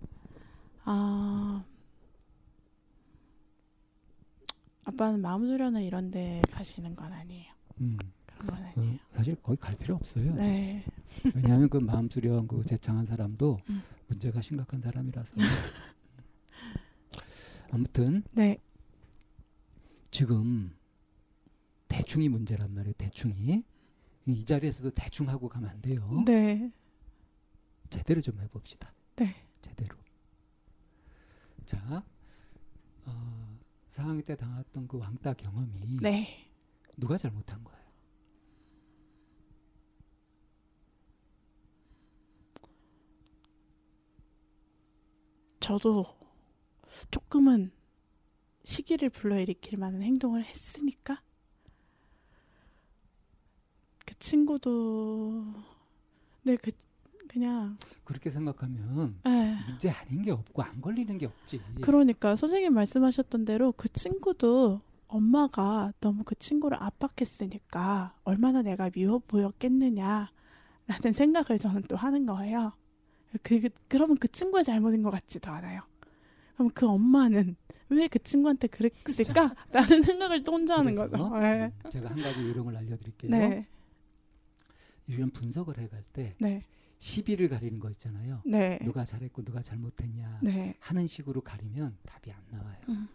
아 0.85 1.63
아빠는 4.85 5.21
마음 5.21 5.45
수련을 5.47 5.81
이런 5.83 6.11
데 6.11 6.41
가시는 6.51 6.95
건 6.95 7.11
아니에요. 7.11 7.53
음. 7.81 7.97
그런 8.25 8.55
건그 8.55 8.79
아니에요. 8.79 8.99
사실 9.11 9.35
거기 9.41 9.59
갈 9.59 9.75
필요 9.77 9.95
없어요. 9.95 10.33
네. 10.35 10.83
왜냐하면 11.33 11.69
그 11.69 11.77
마음 11.77 12.09
수련 12.09 12.47
그 12.47 12.61
제창한 12.63 13.05
사람도 13.05 13.59
음. 13.69 13.81
문제가 14.07 14.41
심각한 14.41 14.81
사람이라서. 14.81 15.35
아무튼 17.71 18.23
네. 18.31 18.57
지금 20.11 20.75
대충이 21.87 22.29
문제란 22.29 22.73
말이에요. 22.73 22.93
대충이 22.97 23.63
이 24.25 24.45
자리에서도 24.45 24.91
대충 24.91 25.29
하고 25.29 25.49
가면 25.49 25.69
안 25.69 25.81
돼요. 25.81 26.23
네. 26.25 26.71
제대로 27.89 28.21
좀 28.21 28.39
해봅시다. 28.41 28.93
네. 29.15 29.35
제대로. 29.61 29.95
자, 31.65 32.03
어, 33.05 33.42
상황 33.93 34.19
때 34.23 34.35
당했던 34.35 34.87
그 34.87 34.97
왕따 34.97 35.35
경험이 35.35 35.99
네. 36.01 36.51
누가 36.97 37.15
잘못한 37.15 37.63
거예요? 37.63 37.79
저도 45.59 46.05
조금은 47.11 47.71
시기를 48.63 49.11
불러일으킬 49.11 49.77
만한 49.77 50.01
행동을 50.01 50.43
했으니까 50.43 51.21
그 54.07 54.15
친구도 54.17 55.53
네그 56.41 56.71
그냥 57.33 57.75
그렇게 58.03 58.29
생각하면 58.29 59.19
에 59.25 59.55
문제 59.67 59.89
아닌 59.89 60.21
게 60.21 60.29
없고 60.31 60.61
안 60.61 60.79
걸리는 60.79 61.17
게 61.17 61.25
없지. 61.25 61.59
그러니까 61.81 62.35
선생님 62.35 62.73
말씀하셨던 62.75 63.45
대로 63.45 63.71
그 63.71 63.89
친구도 63.89 64.77
엄마가 65.07 65.93
너무 65.99 66.23
그 66.23 66.35
친구를 66.35 66.77
압박했으니까 66.81 68.13
얼마나 68.23 68.61
내가 68.61 68.89
미워 68.91 69.17
보였겠느냐라는 69.19 70.29
생각을 71.11 71.57
저는 71.59 71.83
또 71.87 71.95
하는 71.95 72.25
거예요. 72.27 72.73
그, 73.41 73.59
그- 73.59 73.69
그러면 73.87 74.17
그 74.17 74.27
친구의 74.27 74.63
잘못인 74.63 75.01
것 75.01 75.09
같지도 75.09 75.49
않아요. 75.51 75.81
그럼 76.55 76.69
그 76.73 76.87
엄마는 76.87 77.55
왜 77.89 78.07
그 78.07 78.19
친구한테 78.19 78.67
그랬을까?라는 78.67 80.03
생각을 80.03 80.43
또 80.43 80.53
혼자 80.53 80.77
하는 80.77 80.93
거죠. 80.95 81.29
네. 81.39 81.65
음, 81.65 81.89
제가 81.89 82.09
한 82.11 82.21
가지 82.21 82.41
요령을 82.47 82.75
알려드릴게요. 82.77 83.31
네, 83.31 83.67
이런 85.07 85.29
분석을 85.31 85.77
해갈 85.79 86.03
때 86.13 86.35
네, 86.39 86.63
시비를 87.03 87.49
가리는 87.49 87.79
거 87.79 87.89
있잖아요. 87.89 88.41
네, 88.45 88.79
누가 88.81 89.03
잘했고 89.03 89.43
누가 89.43 89.61
잘못했냐 89.61 90.39
네. 90.41 90.73
하는 90.79 91.05
식으로 91.05 91.41
가리면 91.41 91.97
답이 92.05 92.31
안 92.31 92.41
나와요. 92.49 92.77
음. 92.87 93.09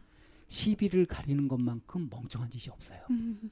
시비를 0.47 1.07
가리는 1.07 1.49
것만큼 1.49 2.11
멍청한 2.11 2.50
짓이 2.50 2.71
없어요. 2.71 3.00
음, 3.11 3.50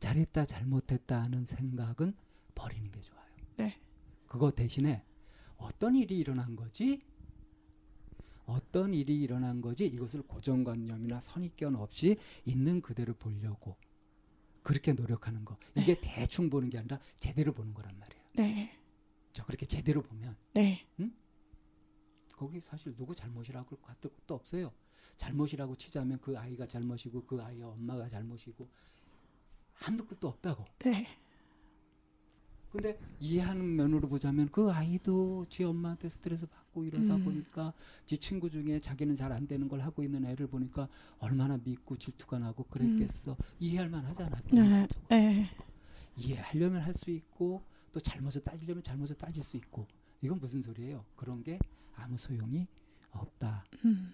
잘했다 0.00 0.46
잘못했다 0.46 1.22
하는 1.22 1.44
생각은 1.44 2.12
버리는 2.56 2.90
게 2.90 3.00
좋아요. 3.00 3.24
네. 3.56 3.78
그거 4.26 4.50
대신에 4.50 5.04
어떤 5.58 5.94
일이 5.94 6.18
일어난 6.18 6.56
거지? 6.56 7.00
어떤 8.46 8.92
일이 8.94 9.20
일어난 9.20 9.60
거지? 9.60 9.86
이것을 9.86 10.22
고정관념이나 10.22 11.20
선입견 11.20 11.76
없이 11.76 12.16
있는 12.44 12.80
그대로 12.80 13.14
보려고 13.14 13.76
그렇게 14.64 14.92
노력하는 14.92 15.44
거. 15.44 15.56
이게 15.76 15.96
대충 16.00 16.50
보는 16.50 16.68
게 16.68 16.78
아니라 16.78 16.98
제대로 17.20 17.52
보는 17.52 17.72
거란 17.72 17.96
말이에요. 17.96 18.15
네, 18.36 18.70
자, 19.32 19.44
그렇게 19.44 19.66
제대로 19.66 20.02
보면 20.02 20.36
네, 20.54 20.86
거기 22.36 22.60
사실 22.60 22.94
누구 22.94 23.14
잘못이라고 23.16 23.78
할 23.82 23.96
것도 23.96 24.34
없어요. 24.34 24.72
잘못이라고 25.16 25.74
치자면 25.76 26.18
그 26.20 26.36
아이가 26.38 26.66
잘못이고 26.66 27.24
그 27.26 27.42
아이의 27.42 27.62
엄마가 27.62 28.08
잘못이고 28.08 28.68
한두 29.74 30.04
끝도 30.06 30.26
없다고. 30.28 30.64
네, 30.84 31.06
근데 32.70 32.98
이해하는 33.20 33.74
면으로 33.76 34.08
보자면 34.08 34.48
그 34.52 34.70
아이도 34.70 35.46
지 35.48 35.64
엄마한테 35.64 36.08
스트레스 36.10 36.46
받고 36.46 36.84
이러다 36.84 37.16
음. 37.16 37.20
보니까 37.24 37.72
지 38.06 38.18
친구 38.18 38.50
중에 38.50 38.80
자기는 38.80 39.16
잘 39.16 39.32
안 39.32 39.46
되는 39.46 39.68
걸 39.68 39.80
하고 39.80 40.02
있는 40.04 40.24
애를 40.26 40.46
보니까 40.46 40.88
얼마나 41.18 41.56
믿고 41.58 41.96
질투가 41.96 42.38
나고 42.38 42.64
그랬겠어. 42.64 43.36
이해할 43.58 43.88
만하잖아. 43.88 44.42
음. 44.52 44.52
네, 44.52 44.86
네, 45.08 45.48
이해하려면 46.16 46.82
할 46.82 46.94
수 46.94 47.10
있고 47.10 47.62
또 47.92 48.00
잘못을 48.00 48.42
따지려면 48.42 48.82
잘못을 48.82 49.16
따질 49.16 49.42
수 49.42 49.56
있고 49.56 49.86
이건 50.20 50.38
무슨 50.38 50.62
소리예요? 50.62 51.04
그런 51.16 51.42
게 51.42 51.58
아무 51.94 52.16
소용이 52.18 52.66
없다. 53.10 53.64
음, 53.84 54.12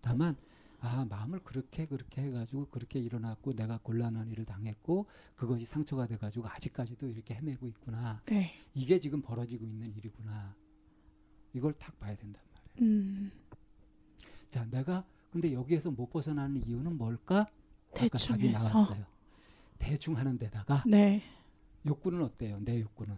다만 0.00 0.36
아 0.80 1.04
마음을 1.08 1.40
그렇게 1.40 1.86
그렇게 1.86 2.22
해가지고 2.22 2.68
그렇게 2.68 2.98
일어났고 2.98 3.54
내가 3.54 3.78
곤란한 3.78 4.30
일을 4.30 4.44
당했고 4.44 5.06
그것이 5.34 5.64
상처가 5.64 6.06
돼가지고 6.06 6.48
아직까지도 6.48 7.08
이렇게 7.08 7.34
헤매고 7.34 7.66
있구나. 7.68 8.22
네, 8.26 8.52
이게 8.74 8.98
지금 8.98 9.22
벌어지고 9.22 9.64
있는 9.64 9.94
일이구나. 9.96 10.54
이걸 11.54 11.72
탁 11.74 11.98
봐야 11.98 12.14
된단 12.16 12.42
말이에요. 12.52 12.92
음, 12.92 13.32
자, 14.50 14.64
내가 14.66 15.04
근데 15.30 15.52
여기에서 15.52 15.90
못 15.90 16.08
벗어나는 16.10 16.66
이유는 16.66 16.98
뭘까? 16.98 17.46
아까 17.94 18.18
답이. 18.18 18.50
나왔어요. 18.50 19.06
대충 19.78 20.16
하는 20.16 20.38
데다가 20.38 20.82
네, 20.86 21.22
욕구는 21.86 22.22
어때요? 22.22 22.58
내 22.60 22.80
욕구는 22.80 23.16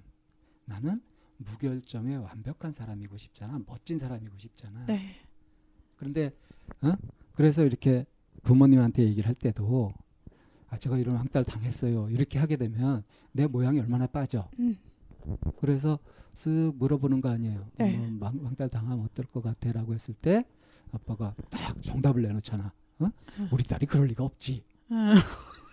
나는 0.64 1.00
무결점의 1.38 2.18
완벽한 2.18 2.72
사람이고 2.72 3.16
싶잖아. 3.16 3.60
멋진 3.66 3.98
사람이고 3.98 4.38
싶잖아. 4.38 4.84
네, 4.86 5.14
그런데 5.96 6.32
어? 6.82 6.92
그래서 7.34 7.64
이렇게 7.64 8.04
부모님한테 8.42 9.04
얘기를 9.04 9.26
할 9.26 9.34
때도 9.34 9.92
아 10.68 10.76
제가 10.76 10.98
이런 10.98 11.16
왕따를 11.16 11.44
당했어요. 11.44 12.10
이렇게 12.10 12.38
하게 12.38 12.56
되면 12.56 13.02
내 13.32 13.46
모양이 13.46 13.80
얼마나 13.80 14.06
빠져. 14.06 14.50
음, 14.58 14.76
그래서 15.60 15.98
쓱 16.34 16.76
물어보는 16.76 17.20
거 17.20 17.30
아니에요. 17.30 17.66
네. 17.78 17.96
어, 17.96 18.16
왕, 18.20 18.38
왕딸 18.44 18.68
당하면 18.68 19.04
어떨 19.04 19.26
것 19.26 19.42
같아라고 19.42 19.94
했을 19.94 20.14
때 20.14 20.44
아빠가 20.92 21.34
딱 21.50 21.80
정답을 21.82 22.22
내놓잖아. 22.22 22.72
어? 23.00 23.10
음. 23.38 23.48
우리 23.52 23.64
딸이 23.64 23.86
그럴 23.86 24.06
리가 24.08 24.24
없지. 24.24 24.62
음, 24.90 25.14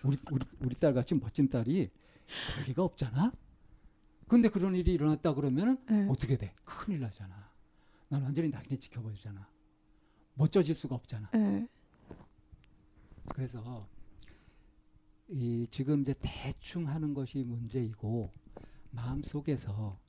우리 0.04 0.18
우리 0.32 0.46
우리 0.60 0.76
딸 0.76 0.94
같이 0.94 1.16
멋진 1.16 1.50
딸이 1.50 1.90
그럴 2.54 2.66
리가 2.68 2.84
없잖아. 2.84 3.32
근데 4.28 4.50
그런 4.50 4.76
일이 4.76 4.94
일어났다 4.94 5.34
그러면은 5.36 5.78
네, 5.88 6.08
어떻게 6.10 6.38
돼? 6.38 6.54
큰일 6.64 7.02
나잖아. 7.02 7.52
난 8.10 8.24
완전히 8.24 8.50
낙인에 8.50 8.78
지켜버리잖아. 8.78 9.48
멋져질 10.34 10.74
수가 10.74 10.96
없잖아. 10.96 11.30
네, 11.32 11.68
그래서 13.30 13.88
이 15.28 15.68
지금 15.72 16.02
이제 16.02 16.14
대충 16.20 16.88
하는 16.88 17.14
것이 17.14 17.44
문제이고 17.44 18.32
마음 18.92 19.24
속에서 19.24 20.00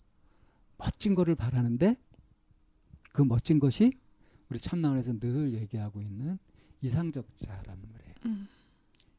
멋진 0.79 1.15
거를 1.15 1.35
바라는데 1.35 1.97
그 3.13 3.23
멋진 3.23 3.59
것이 3.59 3.93
우리 4.51 4.59
참나원에서 4.59 5.19
늘 5.19 5.55
얘기하고 5.55 6.03
있는 6.03 6.39
이상적 6.83 7.27
자란물에 7.39 8.15
음, 8.27 8.47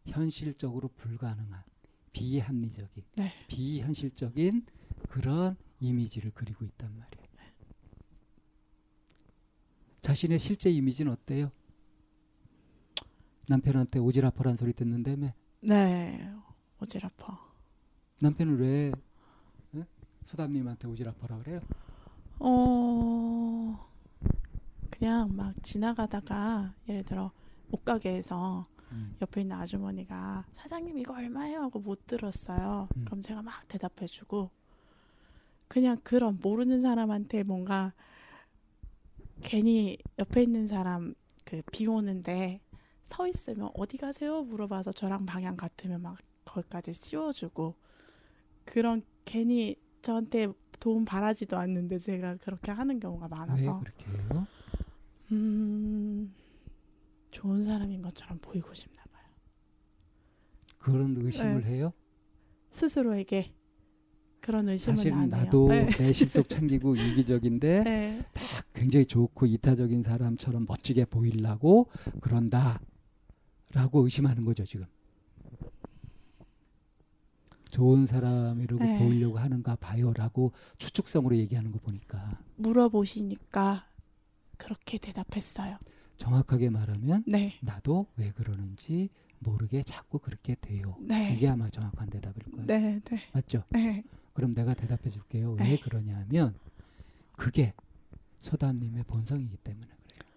현실적으로 0.06 0.90
불가능한 0.90 1.64
비합리적인 2.12 3.04
네. 3.16 3.32
비현실적인 3.48 4.66
그런 5.10 5.56
이미지를 5.80 6.32
그리고 6.34 6.66
있단 6.66 6.90
말이에요. 6.90 7.28
자신의 10.02 10.40
실제 10.40 10.70
이미지는 10.70 11.12
어때요? 11.12 11.52
남편한테 13.50 14.00
오지랖퍼란 14.00 14.56
소리 14.58 14.74
듣는다며 14.74 15.34
네, 15.62 16.34
어지럽어. 16.80 17.38
남편은 18.22 18.58
왜 18.58 18.92
응? 19.76 19.86
수담님한테 20.24 20.88
오지랖퍼라 20.88 21.44
그래요? 21.44 21.60
어 22.40 23.90
그냥 24.90 25.36
막 25.36 25.54
지나가다가 25.64 26.74
예를 26.88 27.04
들어 27.04 27.32
옷가게에서 27.72 28.66
음. 28.92 29.16
옆에 29.22 29.42
있는 29.42 29.56
아주머니가 29.58 30.46
사장님 30.54 30.98
이거 30.98 31.14
얼마예요 31.14 31.62
하고 31.62 31.80
못 31.80 32.08
들었어요. 32.08 32.88
음. 32.96 33.06
그럼 33.06 33.22
제가 33.22 33.42
막 33.42 33.68
대답해주고 33.68 34.50
그냥 35.68 35.98
그런 36.04 36.40
모르는 36.42 36.80
사람한테 36.82 37.44
뭔가 37.44 37.94
괜히 39.42 39.98
옆에 40.18 40.44
있는 40.44 40.68
사람 40.68 41.14
그 41.46 41.62
비 41.72 41.88
오는데 41.88 42.62
서 43.04 43.26
있으면 43.28 43.70
어디 43.74 43.98
가세요 43.98 44.44
물어봐서 44.44 44.92
저랑 44.92 45.26
방향 45.26 45.56
같으면 45.56 46.02
막 46.02 46.18
거기까지 46.46 46.92
씌워주고 46.94 47.76
그런 48.66 49.02
괜히 49.26 49.76
저한테 50.02 50.48
도움 50.80 51.06
바라지도 51.06 51.58
않는데 51.58 51.98
제가 52.00 52.36
그렇게 52.38 52.72
하는 52.72 53.00
경우가 53.00 53.26
왜 53.26 53.30
많아서? 53.30 53.82
음 55.32 56.34
좋은 57.32 57.62
사람인 57.64 58.02
것처럼 58.02 58.40
보이고 58.40 58.74
싶나 58.74 59.04
봐요. 59.12 59.26
그런 60.78 61.16
의심을 61.18 61.64
네. 61.64 61.70
해요? 61.72 61.94
스스로에게 62.72 63.54
그런 64.40 64.70
의심은 64.70 64.98
사실은 64.98 65.18
안 65.18 65.34
해요. 65.34 65.44
나도 65.44 65.68
네. 65.70 65.86
내 65.98 66.14
실속 66.14 66.48
챙기고 66.48 66.96
이기적인데 66.96 67.84
네. 67.84 68.26
굉장히 68.74 69.06
좋고 69.06 69.46
이타적인 69.46 70.04
사람처럼 70.04 70.66
멋지게 70.68 71.06
보이려고 71.06 71.90
그런다. 72.22 72.80
라고 73.74 74.02
의심하는 74.04 74.46
거죠, 74.46 74.64
지금. 74.64 74.86
좋은 77.70 78.06
사람이라고 78.06 78.82
네. 78.82 78.98
보이려고 79.00 79.38
하는가 79.38 79.76
봐요라고 79.76 80.54
추측성으로 80.78 81.36
얘기하는 81.36 81.72
거 81.72 81.80
보니까 81.80 82.40
물어보시니까 82.56 83.86
그렇게 84.58 84.98
대답했어요. 84.98 85.78
정확하게 86.18 86.70
말하면 86.70 87.24
네. 87.28 87.54
나도 87.62 88.08
왜 88.18 88.32
그러는지 88.32 89.10
모르게 89.40 89.84
자꾸 89.84 90.20
그렇게 90.20 90.56
돼요. 90.60 90.96
네. 91.00 91.34
이게 91.36 91.48
아마 91.48 91.70
정확한 91.70 92.10
대답일 92.10 92.44
거예요. 92.52 92.66
네, 92.66 93.00
네. 93.04 93.20
맞죠? 93.34 93.64
네. 93.70 94.04
그럼 94.34 94.54
내가 94.54 94.74
대답해 94.74 95.10
줄게요. 95.10 95.54
왜 95.54 95.64
네. 95.64 95.80
그러냐면 95.80 96.56
그게 97.34 97.74
소담님의 98.42 99.04
본성이기 99.04 99.58
때문에 99.58 99.88
그래요. 99.88 100.32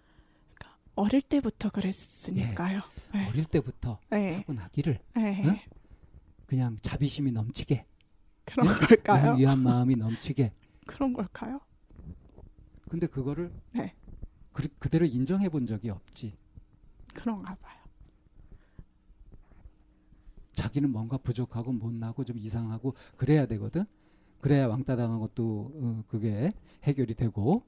어릴 0.95 1.21
때부터 1.21 1.69
그랬으니까요. 1.69 2.81
네. 3.13 3.27
어릴 3.27 3.45
때부터 3.45 3.99
네. 4.09 4.37
하고 4.37 4.53
나기를 4.53 4.99
네. 5.15 5.43
응? 5.45 5.57
그냥 6.45 6.77
자비심이 6.81 7.31
넘치게 7.31 7.85
그런 8.45 8.67
네? 8.67 8.73
걸까요? 8.73 9.23
날 9.23 9.37
위한 9.37 9.59
마음이 9.59 9.95
넘치게 9.95 10.51
그런 10.85 11.13
걸까요? 11.13 11.59
근데 12.89 13.07
그거를 13.07 13.51
네. 13.71 13.95
그, 14.53 14.67
그대로 14.79 15.05
인정해 15.05 15.49
본 15.49 15.65
적이 15.65 15.89
없지. 15.91 16.33
그런가 17.13 17.55
봐요. 17.55 17.79
자기는 20.53 20.91
뭔가 20.91 21.17
부족하고 21.17 21.71
못나고 21.71 22.23
좀 22.25 22.37
이상하고 22.37 22.93
그래야 23.17 23.45
되거든. 23.45 23.85
그래야 24.39 24.67
왕따 24.67 24.95
당한 24.95 25.19
것도 25.19 25.71
어, 25.75 26.03
그게 26.07 26.51
해결이 26.83 27.13
되고 27.15 27.63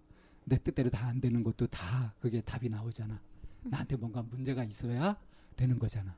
내 0.46 0.58
뜻대로 0.58 0.90
다 0.90 1.08
안 1.08 1.22
되는 1.22 1.44
것도 1.44 1.68
다 1.68 2.14
그게 2.20 2.42
답이 2.42 2.70
나오잖아. 2.70 3.22
나한테 3.64 3.96
뭔가 3.96 4.22
문제가 4.22 4.64
있어야 4.64 5.18
되는 5.56 5.80
거잖아. 5.80 6.16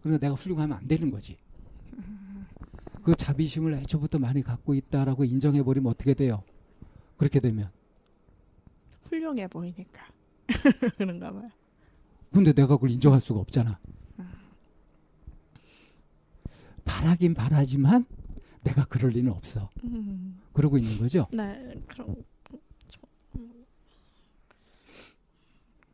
그러니까 0.00 0.26
내가 0.26 0.34
훌륭하면 0.34 0.76
안 0.78 0.88
되는 0.88 1.10
거지. 1.10 1.36
그 3.04 3.14
자비심을 3.14 3.74
애초부터 3.74 4.18
많이 4.18 4.42
갖고 4.42 4.74
있다라고 4.74 5.24
인정해 5.24 5.62
버리면 5.62 5.90
어떻게 5.92 6.14
돼요? 6.14 6.42
그렇게 7.16 7.38
되면 7.38 7.70
훌륭해 9.08 9.48
보이니까 9.48 10.00
그런가 10.96 11.32
봐요. 11.32 11.50
근데 12.32 12.52
내가 12.52 12.76
그걸 12.76 12.90
인정할 12.90 13.20
수가 13.20 13.40
없잖아. 13.40 13.78
바라긴 16.84 17.34
바라지만 17.34 18.04
내가 18.62 18.84
그럴 18.86 19.10
리는 19.12 19.30
없어. 19.32 19.70
음. 19.84 20.40
그러고 20.52 20.78
있는 20.78 20.98
거죠. 20.98 21.26
네, 21.32 21.74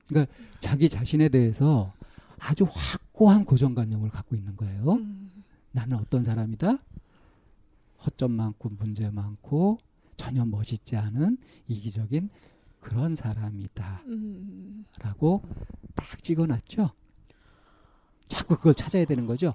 그럼 0.08 0.26
자기 0.58 0.88
자신에 0.88 1.28
대해서 1.28 1.92
아주 2.38 2.66
확고한 2.68 3.44
고정관념을 3.44 4.10
갖고 4.10 4.34
있는 4.34 4.56
거예요. 4.56 4.92
음. 4.94 5.44
나는 5.72 5.96
어떤 5.98 6.24
사람이다? 6.24 6.78
허점 8.04 8.32
많고 8.32 8.70
문제 8.70 9.08
많고 9.10 9.78
전혀 10.16 10.44
멋있지 10.44 10.96
않은 10.96 11.38
이기적인 11.68 12.30
그런 12.80 13.14
사람이다. 13.14 14.02
음. 14.06 14.84
라고 15.00 15.42
딱 15.94 16.06
찍어놨죠. 16.22 16.90
자꾸 18.28 18.56
그걸 18.56 18.74
찾아야 18.74 19.04
되는 19.04 19.26
거죠. 19.26 19.54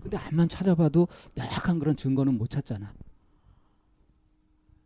근데 0.00 0.16
암만 0.16 0.48
찾아봐도 0.48 1.08
명확한 1.34 1.78
그런 1.78 1.96
증거는 1.96 2.38
못 2.38 2.48
찾잖아. 2.50 2.92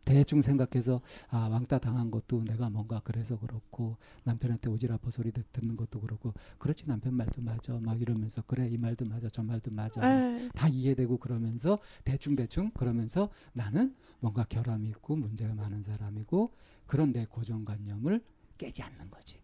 대충 0.03 0.41
생각해서 0.41 1.01
아 1.29 1.47
왕따 1.47 1.79
당한 1.79 2.09
것도 2.11 2.43
내가 2.45 2.69
뭔가 2.69 3.01
그래서 3.03 3.37
그렇고 3.39 3.97
남편한테 4.23 4.69
오지랖퍼 4.69 5.11
소리 5.11 5.31
듣- 5.31 5.51
듣는 5.53 5.75
것도 5.77 6.01
그렇고 6.01 6.33
그렇지 6.57 6.85
남편 6.87 7.13
말도 7.13 7.41
맞아 7.41 7.73
막 7.79 8.01
이러면서 8.01 8.41
그래 8.43 8.67
이 8.67 8.77
말도 8.77 9.05
맞아 9.05 9.29
저 9.29 9.43
말도 9.43 9.71
맞아 9.71 10.01
에, 10.03 10.49
다 10.55 10.67
이해되고 10.67 11.17
그러면서 11.17 11.79
대충 12.03 12.35
대충 12.35 12.71
그러면서 12.71 13.29
나는 13.53 13.95
뭔가 14.19 14.43
결함이 14.43 14.87
있고 14.89 15.15
문제가 15.15 15.53
많은 15.53 15.83
사람이고 15.83 16.51
그런 16.87 17.13
내 17.13 17.25
고정관념을 17.25 18.23
깨지 18.57 18.81
않는 18.83 19.09
거지. 19.09 19.39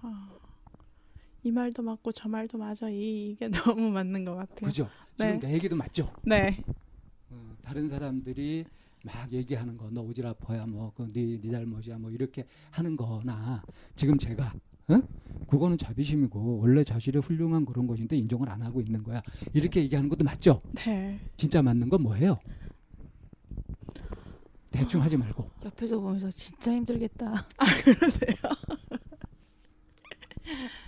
아, 0.00 0.30
이 1.42 1.50
말도 1.50 1.82
맞고 1.82 2.12
저 2.12 2.28
말도 2.28 2.58
맞아. 2.58 2.88
이, 2.88 3.30
이게 3.30 3.48
너무 3.78 3.90
맞는 3.90 4.24
것 4.24 4.34
같아요. 4.34 4.66
그죠? 4.66 4.88
지금 5.16 5.38
네. 5.38 5.48
내 5.48 5.54
얘기도 5.54 5.76
맞죠? 5.76 6.12
네. 6.24 6.62
어, 7.30 7.54
다른 7.62 7.86
사람들이 7.88 8.64
막 9.04 9.30
얘기하는 9.32 9.76
거 9.76 9.88
너 9.90 10.02
오지랖퍼야 10.02 10.66
뭐그네 10.68 11.40
네 11.40 11.50
잘못이야 11.50 11.98
뭐 11.98 12.10
이렇게 12.10 12.44
하는 12.70 12.96
거나 12.96 13.62
지금 13.94 14.16
제가 14.18 14.52
응? 14.90 15.02
그거는 15.48 15.76
자비심이고 15.78 16.58
원래 16.60 16.82
자신의 16.82 17.20
훌륭한 17.22 17.64
그런 17.66 17.86
것인데 17.86 18.16
인정을 18.16 18.48
안 18.48 18.62
하고 18.62 18.80
있는 18.80 19.02
거야 19.02 19.22
이렇게 19.52 19.82
얘기하는 19.82 20.08
것도 20.08 20.24
맞죠? 20.24 20.60
네. 20.74 21.20
진짜 21.36 21.60
맞는 21.62 21.88
건 21.90 22.02
뭐예요? 22.02 22.38
대충 24.70 25.02
하지 25.02 25.16
말고 25.16 25.48
옆에서 25.64 26.00
보면서 26.00 26.30
진짜 26.30 26.72
힘들겠다. 26.72 27.34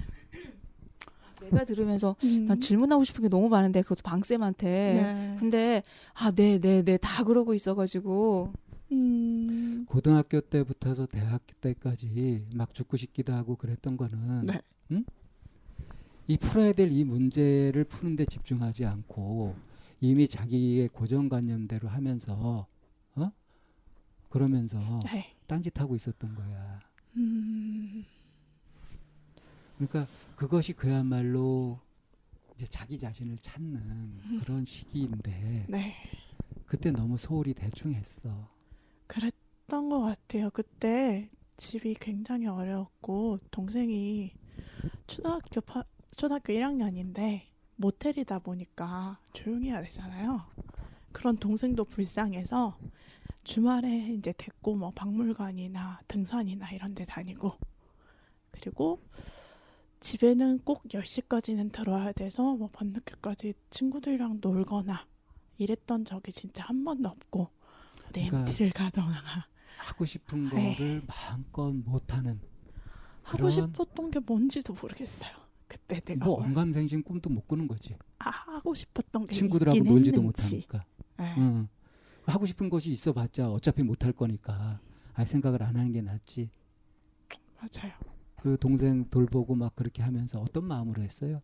내가 1.50 1.64
들으면서 1.64 2.16
음. 2.24 2.46
난 2.46 2.60
질문하고 2.60 3.04
싶은 3.04 3.22
게 3.22 3.28
너무 3.28 3.48
많은데 3.48 3.82
그것도 3.82 4.02
방쌤한테. 4.02 4.66
네. 4.66 5.36
근데 5.38 5.82
아, 6.14 6.30
네, 6.30 6.58
네, 6.58 6.82
네, 6.82 6.96
다 6.96 7.24
그러고 7.24 7.54
있어 7.54 7.74
가지고 7.74 8.52
음. 8.92 9.84
고등학교 9.88 10.40
때부터서 10.40 11.06
대학교 11.06 11.54
때까지 11.60 12.46
막 12.54 12.72
죽고 12.74 12.96
싶기도 12.96 13.32
하고 13.34 13.56
그랬던 13.56 13.96
거는 13.96 14.46
네. 14.46 14.60
응? 14.92 15.04
이 16.28 16.36
풀어야 16.36 16.72
될 16.72 16.90
이 16.90 17.04
문제를 17.04 17.84
푸는데 17.84 18.24
집중하지 18.26 18.84
않고 18.84 19.54
이미 20.00 20.28
자기의 20.28 20.88
고정관념대로 20.88 21.88
하면서 21.88 22.66
어 23.14 23.32
그러면서 24.28 24.78
네. 25.04 25.34
딴짓하고 25.46 25.94
있었던 25.96 26.34
거야. 26.34 26.80
음. 27.16 28.04
그러니까 29.76 30.06
그것이 30.36 30.72
그야말로 30.72 31.78
이제 32.54 32.66
자기 32.66 32.98
자신을 32.98 33.36
찾는 33.38 34.40
그런 34.40 34.64
시기인데 34.64 35.66
네. 35.68 35.94
그때 36.64 36.90
너무 36.90 37.18
소홀히 37.18 37.54
대충 37.54 37.94
했어. 37.94 38.48
그랬던 39.06 39.88
것 39.88 40.00
같아요. 40.00 40.50
그때 40.50 41.30
집이 41.56 41.94
굉장히 42.00 42.46
어려웠고 42.46 43.38
동생이 43.50 44.32
초등학교 45.06 45.60
파, 45.60 45.84
초등학교 46.16 46.52
1학년인데 46.52 47.42
모텔이다 47.76 48.38
보니까 48.38 49.20
조용히 49.32 49.68
해야 49.68 49.82
되잖아요. 49.82 50.40
그런 51.12 51.36
동생도 51.36 51.84
불쌍해서 51.84 52.78
주말에 53.44 54.12
이제 54.14 54.32
데리고 54.32 54.74
뭐 54.74 54.90
박물관이나 54.90 56.00
등산이나 56.08 56.70
이런 56.72 56.94
데 56.94 57.04
다니고 57.04 57.52
그리고 58.50 59.00
집에는 60.00 60.60
꼭 60.60 60.82
10시까지는 60.88 61.72
들어야 61.72 62.12
돼서 62.12 62.54
뭐 62.54 62.68
밤늦게까지 62.72 63.54
친구들이랑 63.70 64.38
놀거나 64.40 65.06
이랬던 65.58 66.04
적이 66.04 66.32
진짜 66.32 66.64
한 66.64 66.84
번도 66.84 67.08
없고 67.08 67.50
그러니까 68.12 68.38
MT를 68.40 68.70
가거나 68.72 69.22
하고 69.78 70.04
싶은 70.04 70.48
네. 70.50 70.74
거를 70.76 71.02
마음껏 71.06 71.72
못 71.72 72.12
하는 72.12 72.40
하고 73.22 73.38
그런- 73.38 73.50
싶었던 73.50 74.10
게 74.10 74.20
뭔지도 74.20 74.74
모르겠어요. 74.80 75.30
그때 75.68 76.00
내가 76.00 76.24
뭐뭘 76.24 76.46
언감생심 76.48 77.02
꿈도 77.02 77.28
못 77.28 77.46
꾸는 77.48 77.66
거지. 77.66 77.96
아, 78.20 78.30
하고 78.30 78.74
싶었던 78.74 79.26
게 79.26 79.34
친구들하고 79.34 79.76
놀지도 79.78 80.18
했는지. 80.20 80.20
못하니까. 80.20 80.84
네. 81.16 81.34
응. 81.38 81.68
하고 82.24 82.46
싶은 82.46 82.70
것이 82.70 82.90
있어봤자 82.90 83.50
어차피 83.50 83.82
못 83.82 84.04
할 84.04 84.12
거니까 84.12 84.78
아예 85.14 85.24
생각을 85.26 85.62
안 85.62 85.76
하는 85.76 85.92
게 85.92 86.02
낫지. 86.02 86.50
맞아요. 87.58 87.92
그 88.46 88.56
동생 88.58 89.04
돌보고 89.10 89.56
막 89.56 89.74
그렇게 89.74 90.04
하면서 90.04 90.38
어떤 90.40 90.66
마음으로 90.66 91.02
했어요? 91.02 91.42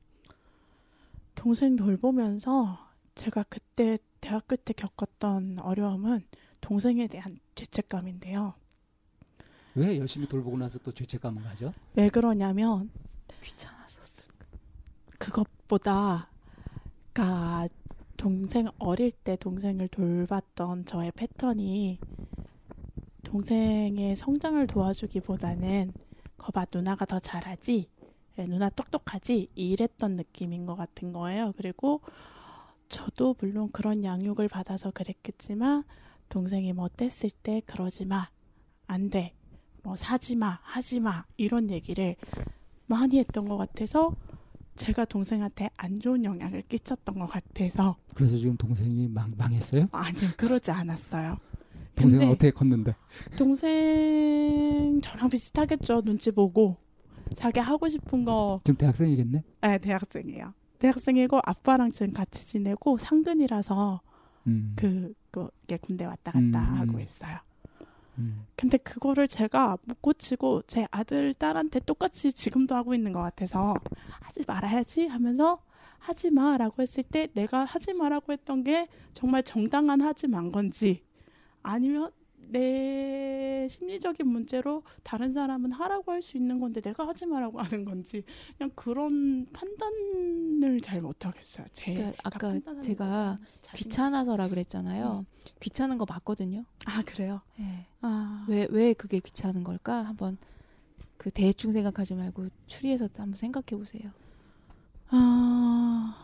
동생 1.34 1.74
돌보면서 1.74 2.78
제가 3.16 3.42
그때 3.48 3.98
대학교 4.20 4.54
때 4.54 4.72
겪었던 4.72 5.58
어려움은 5.62 6.20
동생에 6.60 7.08
대한 7.08 7.40
죄책감인데요. 7.56 8.54
왜 9.74 9.98
열심히 9.98 10.28
돌보고 10.28 10.56
나서 10.56 10.78
또 10.78 10.92
죄책감을 10.92 11.42
가져? 11.42 11.72
왜 11.96 12.08
그러냐면 12.08 12.88
귀찮았었을까. 13.42 14.46
그것보다 15.18 16.30
가 17.14 17.66
동생 18.16 18.68
어릴 18.78 19.10
때 19.10 19.34
동생을 19.34 19.88
돌봤던 19.88 20.84
저의 20.84 21.10
패턴이 21.10 21.98
동생의 23.24 24.14
성장을 24.14 24.64
도와주기보다는 24.68 25.92
거봐 26.42 26.66
누나가 26.74 27.06
더 27.06 27.20
잘하지 27.20 27.88
예, 28.38 28.46
누나 28.46 28.68
똑똑하지 28.68 29.48
이랬던 29.54 30.16
느낌인 30.16 30.66
것 30.66 30.74
같은 30.74 31.12
거예요. 31.12 31.52
그리고 31.56 32.00
저도 32.88 33.36
물론 33.40 33.70
그런 33.72 34.04
양육을 34.04 34.48
받아서 34.48 34.90
그랬겠지만 34.90 35.84
동생이 36.28 36.72
뭐 36.72 36.88
뗐을 36.88 37.32
때 37.42 37.62
그러지 37.66 38.06
마, 38.06 38.28
안 38.86 39.10
돼, 39.10 39.34
뭐 39.82 39.96
사지 39.96 40.34
마, 40.34 40.58
하지 40.62 41.00
마 41.00 41.24
이런 41.36 41.70
얘기를 41.70 42.16
많이 42.86 43.18
했던 43.18 43.46
것 43.46 43.56
같아서 43.56 44.14
제가 44.76 45.04
동생한테 45.04 45.70
안 45.76 45.98
좋은 45.98 46.24
영향을 46.24 46.62
끼쳤던 46.62 47.18
것 47.18 47.26
같아서 47.26 47.96
그래서 48.14 48.36
지금 48.36 48.56
동생이 48.56 49.08
망, 49.08 49.34
망했어요? 49.36 49.88
아니요 49.92 50.30
그러지 50.36 50.70
않았어요. 50.70 51.38
동생은 51.94 52.28
어떻게 52.28 52.50
컸는데? 52.50 52.94
동생 53.36 55.00
저랑 55.02 55.28
비슷하겠죠 55.28 56.00
눈치 56.02 56.30
보고 56.30 56.76
자기 57.34 57.60
하고 57.60 57.88
싶은 57.88 58.24
거 58.24 58.60
지금 58.64 58.76
대학생이겠네? 58.78 59.42
네, 59.62 59.78
대학생이에요. 59.78 60.54
대학생이고 60.78 61.40
아빠랑 61.44 61.90
지금 61.92 62.12
같이 62.12 62.46
지내고 62.46 62.98
상근이라서 62.98 64.00
음. 64.48 64.74
그 64.76 65.14
그게 65.30 65.76
군대 65.76 66.04
왔다 66.04 66.32
갔다 66.32 66.40
음, 66.40 66.52
하고 66.52 66.92
음. 66.94 67.00
있어요. 67.00 67.38
음. 68.18 68.44
근데 68.56 68.76
그거를 68.76 69.26
제가 69.28 69.78
못 69.84 70.02
고치고 70.02 70.62
제 70.66 70.86
아들 70.90 71.32
딸한테 71.34 71.80
똑같이 71.80 72.32
지금도 72.32 72.74
하고 72.74 72.94
있는 72.94 73.12
것 73.12 73.20
같아서 73.20 73.74
하지 74.20 74.44
말아야지 74.46 75.06
하면서 75.06 75.62
하지 75.98 76.30
마라고 76.30 76.82
했을 76.82 77.04
때 77.04 77.28
내가 77.32 77.64
하지 77.64 77.94
마라고 77.94 78.32
했던 78.32 78.64
게 78.64 78.88
정말 79.14 79.42
정당한 79.42 80.00
하지 80.02 80.26
만 80.28 80.52
건지 80.52 81.02
아니면 81.62 82.10
내 82.48 83.66
심리적인 83.70 84.26
문제로 84.28 84.82
다른 85.02 85.32
사람은 85.32 85.72
하라고 85.72 86.12
할 86.12 86.20
수 86.20 86.36
있는 86.36 86.60
건데 86.60 86.80
내가 86.80 87.06
하지 87.06 87.24
말라고 87.24 87.60
하는 87.62 87.84
건지 87.84 88.24
그냥 88.58 88.70
그런 88.74 89.46
판단을 89.52 90.80
잘 90.82 91.00
못하겠어요. 91.00 91.66
제 91.72 91.94
그러니까 91.94 92.20
아까 92.24 92.48
판단하는 92.48 92.82
제가. 92.82 93.38
귀찮아서라 93.74 94.48
그랬잖아요. 94.48 95.24
귀찮은 95.60 95.96
거 95.98 96.04
맞거든요. 96.06 96.64
아 96.86 97.02
그래요? 97.06 97.40
예. 97.60 97.86
아 98.02 98.44
왜, 98.48 98.66
왜 98.70 98.92
그게 98.92 99.18
귀찮은 99.20 99.64
걸까? 99.64 100.02
한번 100.02 100.36
그 101.16 101.30
대충 101.30 101.72
생각하지 101.72 102.14
말고 102.14 102.48
추리해서 102.66 103.08
한번 103.16 103.36
생각해 103.38 103.78
보세요. 103.80 104.10
아 105.08 106.14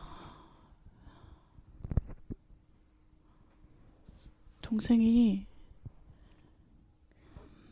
동생이 4.72 5.46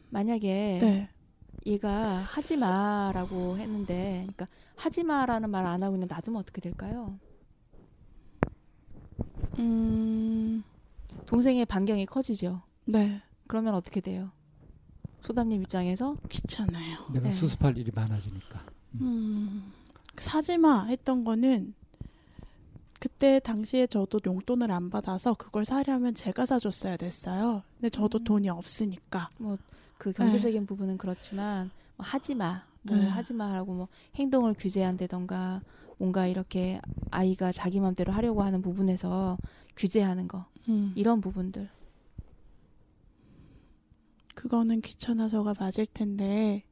만약에 0.08 0.78
네 0.80 1.08
얘가 1.66 1.90
하지 1.90 2.56
마라고 2.56 3.58
했는데, 3.58 4.20
그러니까 4.22 4.48
하지 4.76 5.02
마라는 5.02 5.50
말 5.50 5.66
안 5.66 5.82
하고 5.82 5.92
그냥 5.92 6.08
놔두면 6.08 6.40
어떻게 6.40 6.62
될까요? 6.62 7.18
음, 9.58 10.62
동생의 11.26 11.66
반경이 11.66 12.06
커지죠. 12.06 12.62
네 12.86 13.20
그러면 13.46 13.74
어떻게 13.74 14.00
돼요? 14.00 14.30
소담님 15.20 15.60
입장에서 15.62 16.16
귀찮아요. 16.30 17.08
내가 17.12 17.28
네. 17.28 17.32
수습할 17.32 17.76
일이 17.76 17.90
많아지니까. 17.94 18.64
음, 19.02 19.62
사지마 20.16 20.84
했던 20.86 21.22
거는 21.24 21.74
그때 22.98 23.40
당시에 23.40 23.86
저도 23.86 24.20
용돈을 24.24 24.70
안 24.70 24.90
받아서 24.90 25.34
그걸 25.34 25.64
사려면 25.64 26.14
제가 26.14 26.46
사줬어야 26.46 26.96
됐어요. 26.96 27.62
근데 27.76 27.90
저도 27.90 28.18
음. 28.18 28.24
돈이 28.24 28.48
없으니까. 28.48 29.28
그 29.98 30.12
경제적인 30.12 30.66
부분은 30.66 30.98
그렇지만 30.98 31.70
뭐 31.96 32.06
하지 32.06 32.34
마, 32.34 32.64
뭐 32.82 32.96
네. 32.96 33.06
하지 33.08 33.32
마라고 33.32 33.72
뭐 33.72 33.88
행동을 34.16 34.54
규제한다던가 34.54 35.62
뭔가 35.98 36.26
이렇게 36.26 36.80
아이가 37.10 37.52
자기 37.52 37.80
맘대로 37.80 38.12
하려고 38.12 38.42
하는 38.42 38.60
부분에서 38.60 39.38
규제하는 39.76 40.28
거 40.28 40.44
음, 40.68 40.92
이런 40.94 41.20
부분들. 41.20 41.68
그거는 44.34 44.82
귀찮아서가 44.82 45.54
맞을 45.58 45.86
텐데 45.86 46.62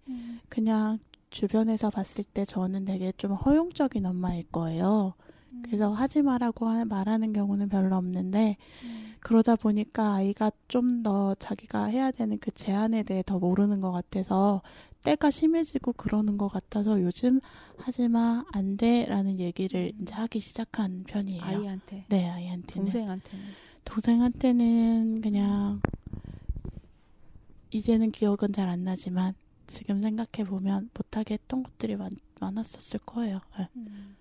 그냥 0.50 0.98
주변에서 1.30 1.88
봤을 1.90 2.22
때 2.22 2.44
저는 2.44 2.84
되게 2.84 3.10
좀 3.16 3.32
허용적인 3.32 4.04
엄마일 4.04 4.44
거예요. 4.52 5.14
그래서 5.62 5.93
하지 5.93 6.23
마라고 6.23 6.67
하- 6.69 6.85
말하는 6.85 7.33
경우는 7.33 7.69
별로 7.69 7.97
없는데 7.97 8.57
음. 8.85 9.14
그러다 9.21 9.57
보니까 9.57 10.14
아이가 10.14 10.51
좀 10.69 11.03
더 11.03 11.35
자기가 11.37 11.87
해야 11.87 12.11
되는 12.11 12.38
그 12.38 12.51
제한에 12.51 13.03
대해 13.03 13.23
더 13.25 13.38
모르는 13.38 13.81
것 13.81 13.90
같아서 13.93 14.62
때가 15.03 15.31
심해지고 15.31 15.93
그러는 15.95 16.37
것 16.38 16.49
같아서 16.49 17.01
요즘 17.03 17.40
하지 17.77 18.09
마 18.09 18.45
안 18.53 18.77
돼라는 18.77 19.38
얘기를 19.40 19.93
음. 19.95 20.03
이제 20.03 20.14
하기 20.14 20.40
시작한 20.40 21.05
편이에요. 21.07 21.43
아이한테, 21.43 22.05
네 22.09 22.29
아이한테는 22.31 22.85
동생한테는. 22.90 23.45
동생한테는 23.85 25.21
그냥 25.21 25.81
이제는 27.71 28.11
기억은 28.12 28.53
잘 28.53 28.69
안 28.69 28.85
나지만 28.85 29.35
지금 29.67 30.01
생각해 30.01 30.49
보면 30.49 30.90
못하게 30.95 31.35
했던 31.35 31.62
것들이 31.62 31.97
많, 31.97 32.11
많았었을 32.40 33.01
거예요. 33.01 33.40
네. 33.59 33.69
음. 33.77 33.87
음. 33.88 34.17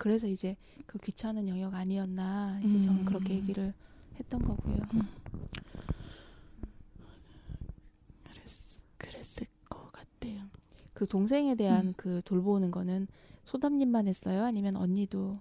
그래서 0.00 0.26
이제 0.26 0.56
그 0.86 0.96
귀찮은 0.98 1.46
영역 1.46 1.74
아니었나 1.74 2.58
이제 2.64 2.78
저는 2.80 3.04
그렇게 3.04 3.34
음. 3.34 3.36
얘기를 3.36 3.74
했던 4.18 4.42
거고요. 4.42 4.78
그랬, 8.24 8.42
그랬을 8.96 9.46
것 9.68 9.92
같아요. 9.92 10.44
그 10.94 11.06
동생에 11.06 11.54
대한 11.54 11.88
음. 11.88 11.94
그 11.98 12.22
돌보는 12.24 12.70
거는 12.70 13.08
소담님만 13.44 14.08
했어요? 14.08 14.42
아니면 14.44 14.76
언니도? 14.76 15.38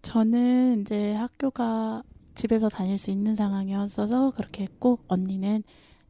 저는 0.00 0.80
이제 0.80 1.12
학교가 1.12 2.02
집에서 2.34 2.70
다닐 2.70 2.96
수 2.96 3.10
있는 3.10 3.34
상황이었어서 3.34 4.30
그렇게 4.30 4.62
했고 4.62 4.98
언니는 5.08 5.62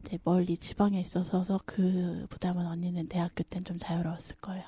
이제 0.02 0.16
멀리 0.22 0.56
지방에 0.56 1.00
있어서 1.00 1.58
그 1.66 2.24
부담은 2.30 2.66
언니는 2.66 3.08
대학교 3.08 3.42
땐 3.42 3.64
좀 3.64 3.78
자유로웠을 3.78 4.36
거예요. 4.36 4.64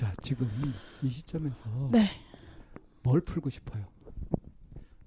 자, 0.00 0.14
지금 0.22 0.50
이 1.02 1.10
시점에서 1.10 1.90
네. 1.92 2.06
뭘 3.02 3.20
풀고 3.20 3.50
싶어요? 3.50 3.86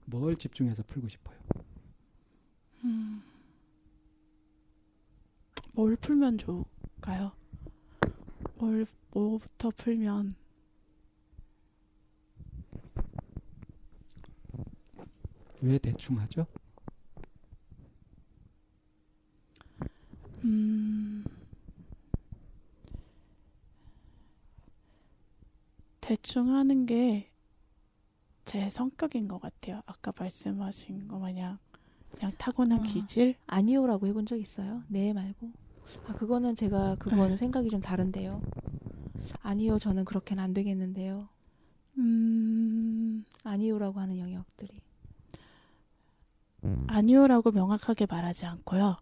뭘 0.06 0.36
집중해서 0.36 0.84
풀고 0.84 1.08
싶어요? 1.08 1.36
음. 2.84 3.24
뭘 5.72 5.96
풀면 5.96 6.38
좋을까요? 6.38 7.32
뭘 8.60 8.86
뭐부터 9.10 9.72
풀면 9.76 10.36
왜 15.62 15.80
대충 15.80 16.20
하죠? 16.20 16.46
음. 20.44 21.33
대충 26.04 26.50
하는 26.56 26.86
게 26.86 27.34
제 28.46 28.70
성격인 28.70 29.28
것 29.28 29.40
같아요. 29.40 29.82
아까 29.86 30.12
말씀하신 30.18 31.08
거 31.08 31.18
마냥 31.18 31.58
그냥 32.12 32.32
타고난 32.38 32.82
아. 32.82 32.84
기질. 32.84 33.36
아니요라고 33.48 34.08
해본 34.08 34.26
적 34.26 34.38
있어요? 34.40 34.84
네 34.90 35.14
말고. 35.14 35.52
아 36.08 36.14
그거는 36.14 36.56
제가 36.56 36.96
그거는 36.96 37.30
네. 37.30 37.38
생각이 37.38 37.70
좀 37.70 37.80
다른데요. 37.80 38.42
아니요, 39.42 39.78
저는 39.80 40.06
그렇게는 40.06 40.44
안 40.44 40.54
되겠는데요. 40.54 41.30
음. 41.98 43.24
아니요라고 43.44 44.00
하는 44.00 44.18
영역들이. 44.18 44.82
아니요라고 46.88 47.52
명확하게 47.52 48.08
말하지 48.10 48.46
않고요. 48.46 48.98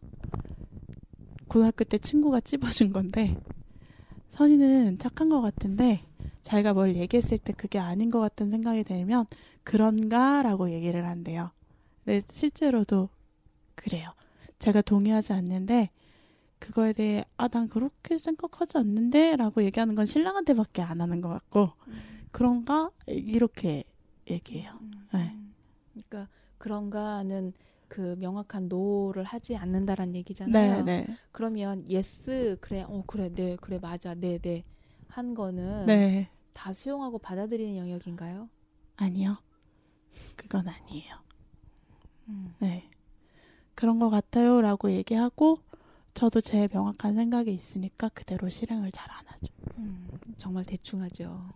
고등학교 1.47 1.83
때 1.83 1.97
친구가 1.97 2.41
찝어준 2.41 2.93
건데 2.93 3.37
선이는 4.29 4.97
착한 4.99 5.29
것 5.29 5.41
같은데 5.41 6.05
자기가 6.43 6.73
뭘 6.73 6.95
얘기했을 6.95 7.37
때 7.37 7.53
그게 7.53 7.79
아닌 7.79 8.09
것 8.09 8.19
같은 8.19 8.49
생각이 8.49 8.83
들면 8.83 9.25
그런가라고 9.63 10.71
얘기를 10.71 11.05
한대요. 11.07 11.51
근데 12.03 12.21
실제로도 12.31 13.09
그래요. 13.75 14.11
제가 14.59 14.81
동의하지 14.81 15.33
않는데 15.33 15.89
그거에 16.59 16.93
대해 16.93 17.25
아 17.37 17.47
난 17.47 17.67
그렇게 17.67 18.17
생각하지 18.17 18.77
않는데라고 18.77 19.63
얘기하는 19.63 19.95
건 19.95 20.05
신랑한테밖에 20.05 20.81
안 20.81 21.01
하는 21.01 21.21
것 21.21 21.29
같고 21.29 21.71
그런가 22.31 22.91
이렇게 23.07 23.83
얘기해요. 24.29 24.77
음, 24.81 24.91
네. 25.13 25.19
음. 25.33 25.53
그러니까 25.93 26.29
그런가는 26.57 27.53
그 27.87 28.15
명확한 28.19 28.69
no를 28.69 29.23
하지 29.23 29.57
않는다란 29.57 30.15
얘기잖아요. 30.15 30.83
네, 30.85 31.05
네, 31.07 31.17
그러면 31.31 31.83
yes 31.89 32.57
그래, 32.61 32.83
어 32.87 33.03
그래, 33.05 33.29
네 33.29 33.57
그래 33.59 33.79
맞아, 33.81 34.15
네 34.15 34.37
네. 34.37 34.63
한 35.11 35.33
거는 35.33 35.85
네. 35.85 36.29
다 36.53 36.73
수용하고 36.73 37.19
받아들이는 37.19 37.77
영역인가요? 37.77 38.49
아니요. 38.97 39.37
그건 40.35 40.67
아니에요. 40.67 41.15
음. 42.27 42.53
네. 42.59 42.89
그런 43.75 43.99
것 43.99 44.09
같아요 44.09 44.61
라고 44.61 44.91
얘기하고 44.91 45.59
저도 46.13 46.41
제 46.41 46.67
명확한 46.71 47.15
생각이 47.15 47.53
있으니까 47.53 48.09
그대로 48.09 48.49
실행을 48.49 48.91
잘 48.91 49.09
안 49.11 49.25
하죠. 49.27 49.53
음, 49.77 50.07
정말 50.37 50.65
대충 50.65 51.01
하죠. 51.01 51.49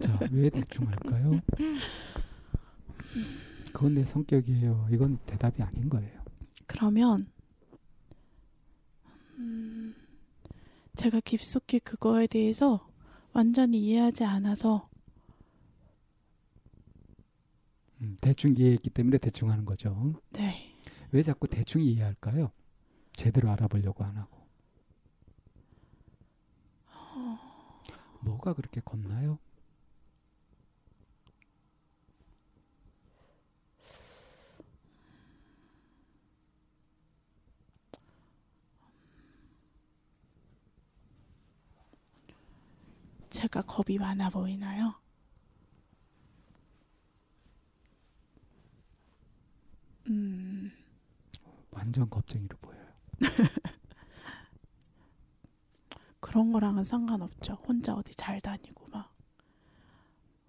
자, 0.00 0.18
왜 0.30 0.50
대충 0.50 0.86
할까요? 0.88 1.32
그건 3.72 3.94
내 3.94 4.04
성격이에요. 4.04 4.88
이건 4.90 5.18
대답이 5.26 5.62
아닌 5.62 5.88
거예요. 5.88 6.22
그러면 6.66 7.26
음, 9.38 9.94
제가 10.96 11.20
깊숙이 11.20 11.78
그거에 11.80 12.26
대해서 12.26 12.86
완전히 13.32 13.78
이해하지 13.82 14.24
않아서 14.24 14.84
음, 18.00 18.16
대충 18.20 18.54
이해했기 18.56 18.90
때문에 18.90 19.18
대충 19.18 19.50
하는 19.50 19.64
거죠. 19.64 20.20
네. 20.30 20.74
왜 21.12 21.22
자꾸 21.22 21.46
대충 21.46 21.82
이해할까요? 21.82 22.50
제대로 23.12 23.50
알아보려고 23.50 24.04
안 24.04 24.16
하고. 24.16 24.42
뭐가 28.20 28.54
그렇게 28.54 28.80
겁나요? 28.80 29.38
제가 43.32 43.62
겁이 43.62 43.98
많아 43.98 44.30
보이나요? 44.30 44.94
음, 50.08 50.70
완전 51.70 52.08
겁쟁이로 52.10 52.56
보여요. 52.58 52.82
그런 56.20 56.52
거랑은 56.52 56.84
상관없죠. 56.84 57.54
혼자 57.66 57.94
어디 57.94 58.14
잘 58.14 58.40
다니고 58.40 58.86
막. 58.90 59.12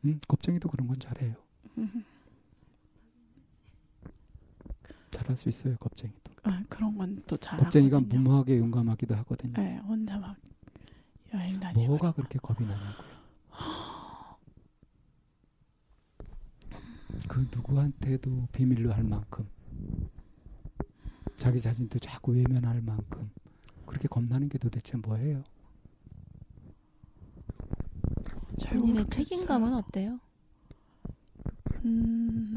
음, 0.05 0.19
겁쟁이도 0.27 0.69
그런 0.69 0.87
건 0.87 0.99
잘해요. 0.99 1.35
잘할 5.11 5.35
수 5.37 5.47
있어요, 5.49 5.77
겁쟁이도. 5.77 6.19
아, 6.43 6.61
그런 6.69 6.97
건 6.97 7.21
또 7.27 7.37
잘하거든요. 7.37 7.89
겁쟁이가 7.89 7.99
무모하게 8.17 8.57
용감하기도 8.59 9.15
하거든요. 9.17 9.53
네, 9.53 9.77
혼자 9.77 10.17
막 10.19 10.35
여행 11.33 11.59
다니고. 11.59 11.85
뭐가 11.87 12.11
그렇게 12.13 12.39
겁이 12.39 12.67
나냐고요. 12.67 13.13
그 17.27 17.47
누구한테도 17.55 18.47
비밀로 18.51 18.91
할 18.93 19.03
만큼 19.03 19.47
자기 21.37 21.59
자신도 21.59 21.99
자꾸 21.99 22.31
외면할 22.33 22.81
만큼 22.81 23.29
그렇게 23.85 24.07
겁나는 24.07 24.49
게 24.49 24.57
도대체 24.57 24.97
뭐예요? 24.97 25.43
잘 28.59 28.77
본인의. 28.79 29.09
책임감은 29.09 29.73
어때요? 29.73 30.19
음, 31.85 32.55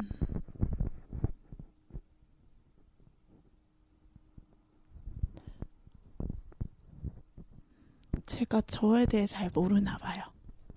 제가 8.57 8.61
저에 8.63 9.07
대해 9.07 9.27
잘 9.27 9.51
모르나 9.53 9.99
봐요. 9.99 10.25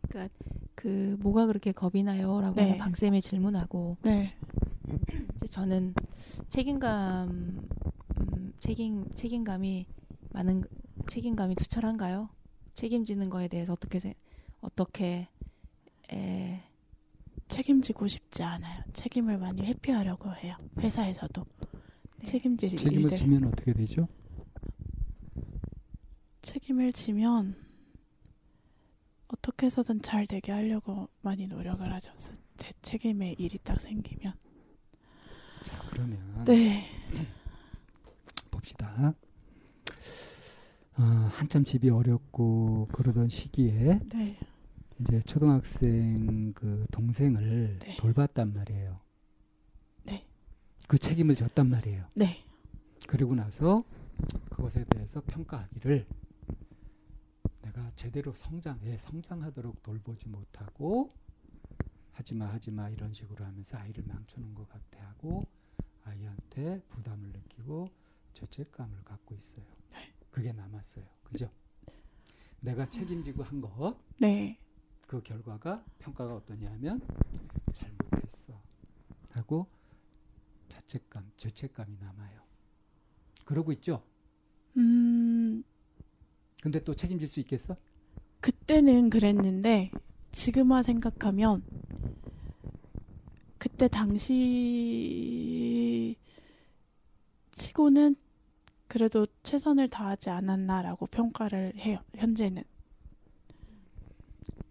그러니까 0.10 0.34
그 0.76 1.16
뭐가 1.20 1.46
그렇게 1.46 1.72
겁이 1.72 2.04
나요?라고 2.04 2.56
네. 2.56 2.64
하는 2.64 2.78
방쌤이 2.78 3.22
질문하고 3.22 3.98
네, 4.02 4.36
저는 5.50 5.94
책임감 6.50 7.68
음, 8.20 8.54
책임 8.60 9.06
책임감이 9.14 9.86
많은 10.32 10.64
책임감이 11.08 11.56
투철한가요? 11.56 12.30
책임지는 12.74 13.30
거에 13.30 13.48
대해서 13.48 13.74
어떻게 13.74 14.00
세, 14.00 14.16
어떻게 14.62 15.28
에, 16.12 16.64
책임지고 17.48 18.08
싶지 18.08 18.44
않아요. 18.44 18.84
책임을 18.94 19.38
많이 19.38 19.64
회피하려고 19.64 20.34
해요. 20.44 20.56
회사에서도 20.80 21.46
네. 22.18 22.24
책임질 22.24 22.76
책임을 22.76 23.04
일들 23.04 23.18
지면 23.18 23.44
어떻게 23.46 23.74
되죠? 23.74 24.08
책임을 26.42 26.94
지면 26.94 27.69
어떻게 29.60 29.66
해서든 29.66 30.02
잘 30.02 30.26
되게 30.26 30.54
하려고 30.54 31.10
많이 31.22 31.46
노력을 31.46 31.92
하죠. 31.94 32.10
스- 32.16 32.34
제 32.56 32.72
책임의 32.82 33.36
일이 33.40 33.58
딱 33.62 33.78
생기면. 33.82 34.34
자 35.64 35.78
그러면 35.92 36.46
네, 36.46 36.86
봅시다. 38.50 39.14
어, 40.98 41.02
한참 41.04 41.66
집이 41.66 41.90
어렵고 41.90 42.88
그러던 42.94 43.28
시기에 43.28 44.00
네, 44.14 44.40
이제 45.02 45.20
초등학생 45.24 46.54
그 46.54 46.86
동생을 46.92 47.80
네. 47.80 47.98
돌봤단 47.98 48.54
말이에요. 48.54 48.98
네. 50.04 50.26
그 50.88 50.98
책임을 50.98 51.36
졌단 51.36 51.70
말이에요. 51.70 52.06
네, 52.14 52.46
그리고 53.08 53.36
나서 53.36 53.84
그것에 54.52 54.86
대해서 54.86 55.22
평가하기를 55.28 56.06
제대로 58.00 58.34
성장해 58.34 58.98
성장하도록 58.98 59.84
돌보지 59.84 60.30
못하고 60.30 61.14
하지마 62.14 62.46
하지마 62.46 62.92
이런 62.92 63.12
식으로 63.12 63.44
하면서 63.44 63.78
아이를 63.78 64.06
망쳐놓은 64.06 64.56
것 64.56 64.70
같아 64.70 65.06
하고 65.10 65.46
아이한테 66.06 66.82
부담을 66.88 67.28
느끼고 67.34 67.90
죄책감을 68.36 69.04
갖고 69.04 69.36
있어요. 69.36 69.66
그게 70.32 70.54
남았어요. 70.54 71.04
그죠? 71.26 71.52
내가 72.62 72.86
책임지고 72.86 73.44
한것그 73.44 73.98
네, 74.22 74.58
결과가 75.06 75.86
평가가 75.98 76.36
어떠냐면 76.36 77.06
잘못했어 77.74 78.64
하고 79.32 79.70
자책감, 80.70 81.34
죄책감이 81.36 81.98
남아요. 81.98 82.44
그러고 83.44 83.74
있죠. 83.74 84.06
음, 84.78 85.66
근데 86.62 86.80
또 86.80 86.94
책임질 86.94 87.28
수 87.28 87.40
있겠어? 87.40 87.76
그때는 88.42 89.10
그랬는데 89.10 89.92
지금와 90.32 90.84
생각하면 90.84 91.64
그때 93.58 93.88
당시 93.88 94.36
치고는 97.52 98.16
그래도 98.88 99.28
최선을 99.44 99.90
다하지 99.90 100.30
않았나라고 100.30 101.08
평가를 101.08 101.76
해요. 101.78 102.00
현재는. 102.16 102.64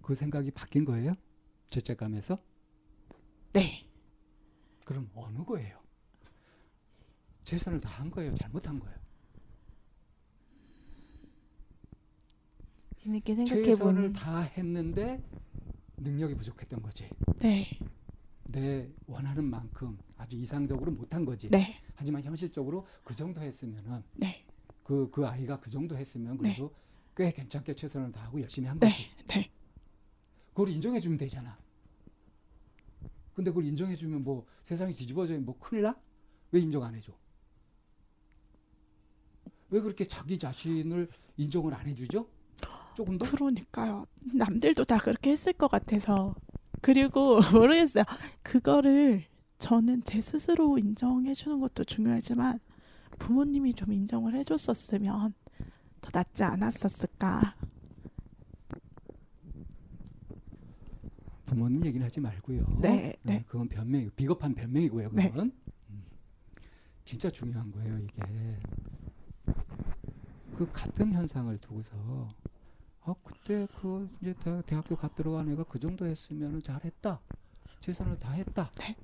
그 0.02 0.14
생각이 0.14 0.50
바뀐 0.50 0.84
거예요? 0.84 1.14
죄책감에서? 1.68 2.38
네. 3.52 3.86
그럼 4.84 5.10
어느 5.14 5.44
거예요? 5.44 5.78
최선을 7.44 7.80
다한 7.80 8.10
거예요? 8.10 8.34
잘못한 8.34 8.78
거예요? 8.80 8.98
뒤늦게 12.98 13.34
생각해 13.34 13.62
최선을 13.62 14.02
보니 14.02 14.12
다 14.12 14.40
했는데 14.40 15.22
능력이 15.98 16.34
부족했던 16.34 16.82
거지. 16.82 17.08
네. 17.40 17.66
내 18.46 18.88
원하는 19.06 19.44
만큼 19.44 19.98
아주 20.16 20.36
이상적으로 20.36 20.90
못한 20.90 21.24
거지. 21.24 21.48
네. 21.48 21.80
하지만 21.94 22.22
현실적으로 22.22 22.86
그 23.04 23.14
정도 23.14 23.40
했으면은 23.40 24.02
네. 24.14 24.44
그, 24.82 25.08
그 25.10 25.26
아이가 25.26 25.60
그 25.60 25.70
정도 25.70 25.96
했으면 25.96 26.36
그래도 26.38 26.74
꽤 27.16 27.30
괜찮게 27.30 27.74
최선을 27.74 28.12
다하고 28.12 28.40
열심히 28.40 28.68
한 28.68 28.78
네. 28.78 28.88
거지. 28.88 29.02
네. 29.28 29.50
그걸 30.50 30.70
인정해 30.70 30.98
주면 30.98 31.18
되잖아. 31.18 31.56
근데 33.34 33.50
그걸 33.50 33.64
인정해 33.66 33.94
주면 33.94 34.24
뭐 34.24 34.44
세상이 34.64 34.94
뒤집어져 34.94 35.38
뭐 35.38 35.56
큰일 35.58 35.82
나? 35.82 35.96
왜 36.50 36.60
인정 36.60 36.82
안 36.82 36.94
해줘? 36.94 37.12
왜 39.70 39.80
그렇게 39.80 40.04
자기 40.04 40.38
자신을 40.38 41.08
인정을 41.36 41.74
안 41.74 41.86
해주죠? 41.86 42.37
조금 42.98 43.16
더? 43.16 43.24
그러니까요. 43.26 44.06
남들도 44.34 44.82
다 44.82 44.98
그렇게 44.98 45.30
했을 45.30 45.52
것 45.52 45.68
같아서. 45.70 46.34
그리고 46.82 47.38
모르겠어요. 47.54 48.02
그거를 48.42 49.22
저는 49.60 50.02
제 50.02 50.20
스스로 50.20 50.76
인정해 50.78 51.32
주는 51.32 51.60
것도 51.60 51.84
중요하지만 51.84 52.58
부모님이 53.20 53.74
좀 53.74 53.92
인정을 53.92 54.34
해 54.34 54.42
줬었으면 54.42 55.32
더 56.00 56.10
낫지 56.12 56.42
않았었을까. 56.42 57.54
부모님 61.46 61.84
얘기는 61.84 62.04
하지 62.04 62.18
말고요. 62.18 62.78
네, 62.80 63.14
네. 63.22 63.44
그건 63.46 63.68
변명, 63.68 64.10
비겁한 64.16 64.56
변명이고요. 64.56 65.10
네. 65.12 65.30
그건 65.30 65.52
음. 65.90 66.02
진짜 67.04 67.30
중요한 67.30 67.70
거예요. 67.70 67.96
이게 68.00 68.58
그 70.56 70.68
같은 70.72 71.12
현상을 71.12 71.56
두고서 71.58 72.28
아 73.08 73.14
그때 73.24 73.66
그 73.80 74.06
이제 74.20 74.34
대- 74.34 74.60
대학교 74.66 74.94
갓 74.94 75.14
들어간 75.14 75.48
애가 75.50 75.64
그 75.64 75.80
정도 75.80 76.04
했으면 76.04 76.60
잘했다. 76.60 77.18
최선을 77.80 78.18
다했다. 78.18 78.70
네. 78.80 78.94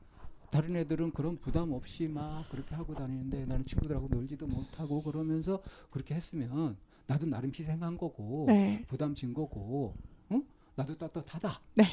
다른 0.50 0.76
애들은 0.76 1.12
그런 1.12 1.38
부담 1.40 1.72
없이 1.72 2.06
막 2.06 2.46
그렇게 2.50 2.74
하고 2.74 2.94
다니는데 2.94 3.46
나는 3.46 3.64
친구들하고 3.64 4.08
놀지도 4.08 4.46
못하고 4.46 5.02
그러면서 5.02 5.62
그렇게 5.90 6.14
했으면 6.14 6.76
나도 7.06 7.24
나름 7.24 7.50
희생한 7.58 7.96
거고 7.96 8.44
네. 8.48 8.84
부담 8.86 9.14
진 9.14 9.32
거고 9.32 9.96
응? 10.33 10.46
나도 10.74 10.98
떳떳하다. 10.98 11.62
네. 11.76 11.85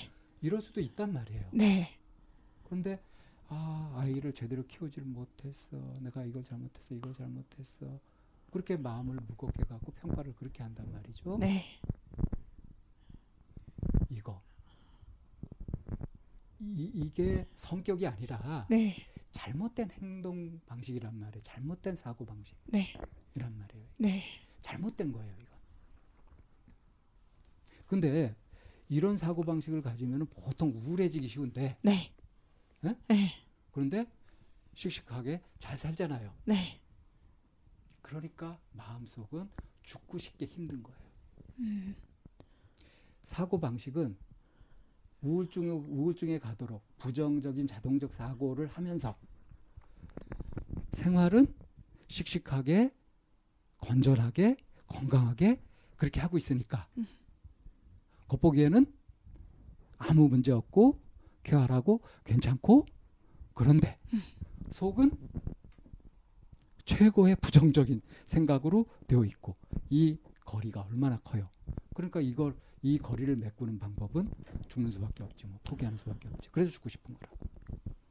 이럴 0.42 0.60
수도 0.60 0.82
있단 0.82 1.14
말이에요. 1.14 1.46
네. 1.54 1.98
그런데 2.66 3.02
아 3.48 3.94
아이를 3.96 4.34
제대로 4.34 4.66
키우지를 4.68 5.08
못했어. 5.08 5.78
내가 6.02 6.26
이걸 6.26 6.44
잘못했어. 6.44 6.94
이걸 6.94 7.14
잘못했어. 7.14 8.02
그렇게 8.52 8.76
마음을 8.76 9.16
무겁게 9.30 9.64
갖고 9.64 9.94
평가를 9.94 10.36
그렇게 10.36 10.62
한단 10.62 10.92
말이죠. 10.92 11.38
네. 11.40 11.64
이거 14.12 14.44
이, 16.60 16.92
이게 16.94 17.48
성격이 17.56 18.06
아니라 18.06 18.68
네. 18.70 18.96
잘못된 19.32 19.90
행동 19.92 20.60
방식이란 20.66 21.18
말이에요. 21.18 21.42
잘못된 21.42 21.96
사고 21.96 22.26
방식이란 22.26 22.60
네. 22.68 23.00
말이에요. 23.34 23.88
네. 23.98 24.24
잘못된 24.62 25.12
거예요, 25.12 25.34
이건. 25.40 25.58
근데 27.88 28.36
이런 28.90 29.18
사고 29.18 29.44
방식을 29.44 29.82
가지면 29.82 30.28
보통 30.28 30.72
우울해지기 30.76 31.28
쉬운데 31.28 31.78
네. 31.82 32.14
네? 32.82 32.96
네. 33.08 33.32
그런데 33.72 34.06
씩씩하게 34.76 35.42
잘 35.60 35.78
살잖아요. 35.78 36.34
네. 36.46 36.82
그러니까 38.02 38.60
마음속은 38.74 39.50
죽고 39.84 40.18
싶게 40.18 40.46
힘든 40.46 40.84
거예요. 40.84 41.00
음. 41.60 41.96
사고 43.24 43.60
방식은 43.60 44.18
우울증 45.22 45.70
우울증에 45.70 46.40
가도록 46.40 46.84
부정적인 46.98 47.68
자동적 47.68 48.14
사고를 48.14 48.68
하면서 48.68 49.16
생활은 50.92 51.48
씩씩하게 52.08 52.94
건전하게 53.78 54.58
건강하게 54.88 55.62
그렇게 55.96 56.20
하고 56.20 56.38
있으니까 56.38 56.88
음. 56.98 57.06
겉보기에는 58.28 58.86
아무 59.98 60.28
문제 60.28 60.52
없고 60.52 61.00
쾌활하고 61.44 62.02
괜찮고 62.24 62.86
그런데 63.54 64.00
속은 64.72 65.12
최고의 66.86 67.36
부정적인 67.38 68.02
생각으로 68.26 68.86
되어 69.08 69.24
있고 69.26 69.56
이 69.90 70.18
거리가 70.46 70.82
얼마나 70.82 71.20
커요. 71.20 71.48
그러니까 71.94 72.22
이걸 72.22 72.56
이 72.84 72.98
거리를 72.98 73.36
메꾸는 73.36 73.80
방법은 73.80 74.30
죽는 74.68 74.92
수밖에 74.92 75.24
없지 75.24 75.46
뭐 75.48 75.60
포기하는 75.64 75.98
수밖에 75.98 76.28
없지. 76.30 76.50
그래서 76.52 76.72
죽고 76.72 76.90
싶은 76.90 77.14
거라. 77.14 77.32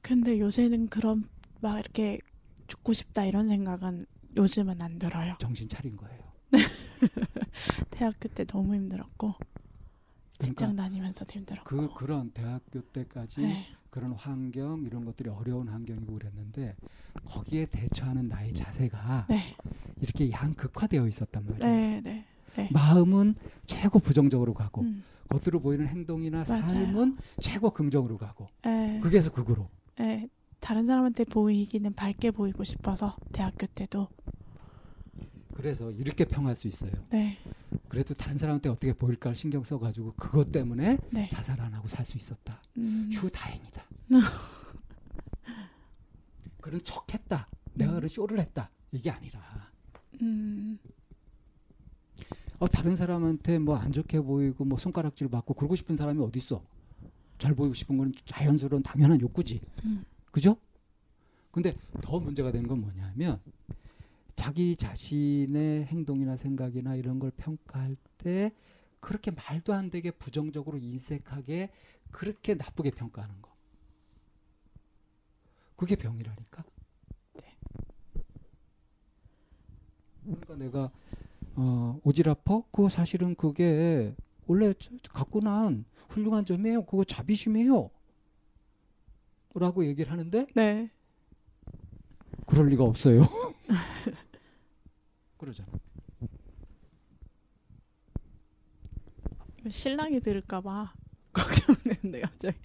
근데 0.02 0.38
요새는 0.38 0.88
그런 0.88 1.28
막 1.60 1.78
이렇게 1.78 2.18
죽고 2.66 2.92
싶다 2.92 3.24
이런 3.24 3.48
생각은 3.48 4.06
요즘은 4.36 4.80
안 4.80 4.98
들어요. 4.98 5.36
정신 5.38 5.68
차린 5.68 5.96
거예요. 5.96 6.20
대학교 7.90 8.28
때 8.28 8.44
너무 8.44 8.74
힘들었고 8.74 9.34
직장 10.38 10.74
그러니까 10.74 10.82
다니면서도 10.84 11.32
힘들었고. 11.32 11.76
그 11.76 11.94
그런 11.94 12.30
대학교 12.30 12.80
때까지 12.80 13.40
네. 13.40 13.66
그런 13.90 14.12
환경 14.12 14.82
이런 14.84 15.04
것들이 15.04 15.28
어려운 15.28 15.68
환경이고 15.68 16.14
그랬는데 16.14 16.76
거기에 17.24 17.66
대처하는 17.66 18.28
나의 18.28 18.54
자세가 18.54 19.26
네. 19.28 19.40
이렇게 20.00 20.30
양극화되어 20.30 21.06
있었단 21.08 21.44
말이에요. 21.44 22.00
네, 22.00 22.19
네. 22.56 22.68
마음은 22.72 23.34
최고 23.66 23.98
부정적으로 23.98 24.54
가고 24.54 24.82
음. 24.82 25.04
겉으로 25.28 25.60
보이는 25.60 25.86
행동이나 25.86 26.44
맞아요. 26.48 26.62
삶은 26.66 27.18
최고 27.40 27.70
긍정으로 27.70 28.18
가고 28.18 28.48
네. 28.64 28.98
극에서 29.00 29.30
극으로 29.30 29.68
네. 29.96 30.28
다른 30.58 30.86
사람한테 30.86 31.24
보이기는 31.24 31.92
밝게 31.94 32.32
보이고 32.32 32.64
싶어서 32.64 33.16
대학교 33.32 33.66
때도 33.66 34.08
그래서 35.54 35.90
이렇게 35.90 36.24
평할 36.24 36.56
수 36.56 36.68
있어요. 36.68 36.90
네. 37.10 37.36
그래도 37.88 38.14
다른 38.14 38.38
사람한테 38.38 38.68
어떻게 38.70 38.92
보일까를 38.94 39.36
신경 39.36 39.62
써가지고 39.62 40.14
그것 40.16 40.50
때문에 40.50 40.96
네. 41.10 41.28
자살 41.28 41.60
안 41.60 41.74
하고 41.74 41.86
살 41.86 42.04
수 42.06 42.16
있었다. 42.18 42.60
음. 42.78 43.10
휴 43.12 43.28
다행이다. 43.30 43.84
그런 46.60 46.80
척했다. 46.82 47.48
내가 47.74 47.92
음. 47.92 47.96
그런 47.96 48.08
쇼를 48.08 48.38
했다. 48.40 48.70
이게 48.92 49.10
아니라 49.10 49.40
음. 50.22 50.78
어, 52.60 52.68
다른 52.68 52.94
사람한테 52.94 53.58
뭐 53.58 53.76
안 53.76 53.90
좋게 53.92 54.20
보이고 54.20 54.64
뭐 54.64 54.78
손가락질 54.78 55.28
받고 55.28 55.54
그러고 55.54 55.74
싶은 55.76 55.96
사람이 55.96 56.22
어디 56.22 56.38
있어? 56.38 56.62
잘 57.38 57.54
보이고 57.54 57.72
싶은 57.74 57.96
건 57.96 58.12
자연스러운 58.26 58.82
당연한 58.82 59.20
욕구지. 59.20 59.60
음. 59.84 60.04
그죠? 60.30 60.56
근데 61.50 61.72
더 62.02 62.20
문제가 62.20 62.52
되는 62.52 62.68
건 62.68 62.80
뭐냐면 62.82 63.40
자기 64.36 64.76
자신의 64.76 65.86
행동이나 65.86 66.36
생각이나 66.36 66.94
이런 66.96 67.18
걸 67.18 67.30
평가할 67.32 67.96
때 68.18 68.52
그렇게 69.00 69.30
말도 69.30 69.72
안 69.72 69.90
되게 69.90 70.10
부정적으로 70.10 70.76
인색하게 70.78 71.70
그렇게 72.10 72.54
나쁘게 72.54 72.90
평가하는 72.90 73.40
거. 73.40 73.50
그게 75.76 75.96
병이라니까. 75.96 76.62
그러니까 80.24 80.56
내가 80.56 80.90
어, 81.62 82.00
오지랖퍼 82.06 82.64
그거 82.72 82.88
사실은 82.88 83.34
그게 83.34 84.14
원래 84.46 84.72
갖고 85.10 85.40
난 85.40 85.84
훌륭한 86.08 86.46
점이에요. 86.46 86.86
그거 86.86 87.04
자비심이에요. 87.04 87.90
라고 89.56 89.84
얘기를 89.84 90.10
하는데 90.10 90.46
네. 90.54 90.90
그럴 92.46 92.68
리가 92.68 92.82
없어요. 92.84 93.26
그러잖아. 95.36 95.68
신랑이 99.68 100.20
들을까 100.20 100.62
봐 100.62 100.94
걱정되는데 101.34 102.22
갑자기. 102.22 102.56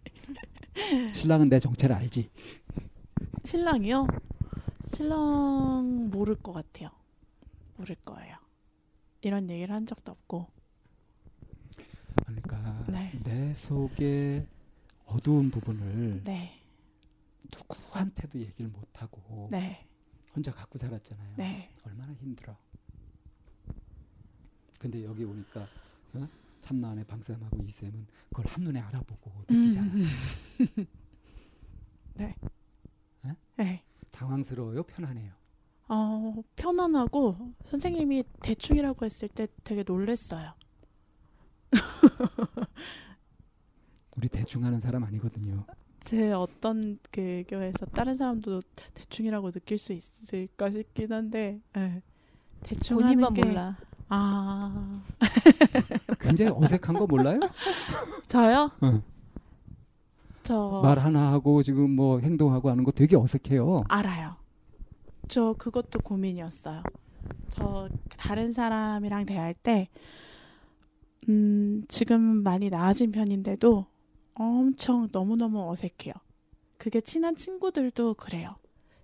신랑은 1.13 1.49
내 1.49 1.59
정체를 1.59 1.95
알지. 1.97 2.29
신랑이요? 3.43 4.07
신랑 4.93 6.09
모를 6.11 6.35
것 6.35 6.53
같아요. 6.53 6.89
모를 7.75 7.95
거예요. 8.05 8.44
이런 9.25 9.49
얘기를 9.49 9.73
한 9.73 9.87
적도 9.87 10.11
없고. 10.11 10.45
그러니까 12.17 12.85
네. 12.87 13.11
내 13.23 13.55
속의 13.55 14.45
어두운 15.05 15.49
부분을 15.49 16.23
네. 16.23 16.61
누구한테도 17.51 18.39
얘기를 18.39 18.69
못 18.69 19.01
하고 19.01 19.49
네. 19.51 19.87
혼자 20.35 20.51
갖고 20.51 20.77
살았잖아요. 20.77 21.37
네. 21.37 21.71
얼마나 21.83 22.13
힘들어. 22.13 22.55
근데 24.79 25.03
여기 25.03 25.23
오니까 25.23 25.67
어? 26.13 26.27
참나안의 26.61 27.05
방쌤하고 27.05 27.63
이쌤은 27.63 28.05
그걸 28.29 28.45
한눈에 28.45 28.79
알아보고 28.79 29.31
느끼잖아. 29.49 29.91
음. 29.91 30.05
네. 32.13 32.35
에? 33.25 33.35
네. 33.55 33.83
당황스러워요, 34.11 34.83
편안해요. 34.83 35.33
어, 35.87 36.33
편안하고 36.55 37.53
선생님이 37.63 38.23
대충이라고 38.41 39.05
했을 39.05 39.27
때 39.27 39.47
되게 39.63 39.83
놀랬어요. 39.85 40.53
우리 44.17 44.29
대충 44.29 44.63
하는 44.63 44.79
사람 44.79 45.03
아니거든요. 45.03 45.65
제 46.01 46.31
어떤 46.31 46.99
그 47.11 47.43
교회에서 47.47 47.85
다른 47.87 48.15
사람도 48.15 48.61
대충이라고 48.93 49.51
느낄 49.51 49.77
수 49.77 49.91
있을까 49.93 50.69
싶긴 50.71 51.11
한데 51.11 51.59
네. 51.73 52.01
대충 52.61 52.97
본인만 52.97 53.23
하는 53.23 53.33
게 53.33 53.43
몰라. 53.43 53.77
아 54.07 55.01
굉장히 56.19 56.51
어색한 56.55 56.95
거 56.97 57.07
몰라요? 57.07 57.39
저요? 58.27 58.71
응. 58.83 59.01
저 60.43 60.79
말 60.83 60.99
하나 60.99 61.31
하고 61.31 61.63
지금 61.63 61.89
뭐 61.95 62.19
행동하고 62.19 62.69
하는 62.69 62.83
거 62.83 62.91
되게 62.91 63.15
어색해요. 63.15 63.83
알아요. 63.89 64.35
저 65.27 65.53
그것도 65.53 65.99
고민이었어요. 65.99 66.83
저 67.49 67.89
다른 68.17 68.51
사람이랑 68.51 69.25
대할 69.25 69.53
때, 69.53 69.89
음, 71.29 71.83
지금 71.87 72.21
많이 72.21 72.69
나아진 72.69 73.11
편인데도 73.11 73.85
엄청 74.35 75.07
너무너무 75.11 75.69
어색해요. 75.71 76.13
그게 76.77 77.01
친한 77.01 77.35
친구들도 77.35 78.15
그래요. 78.15 78.55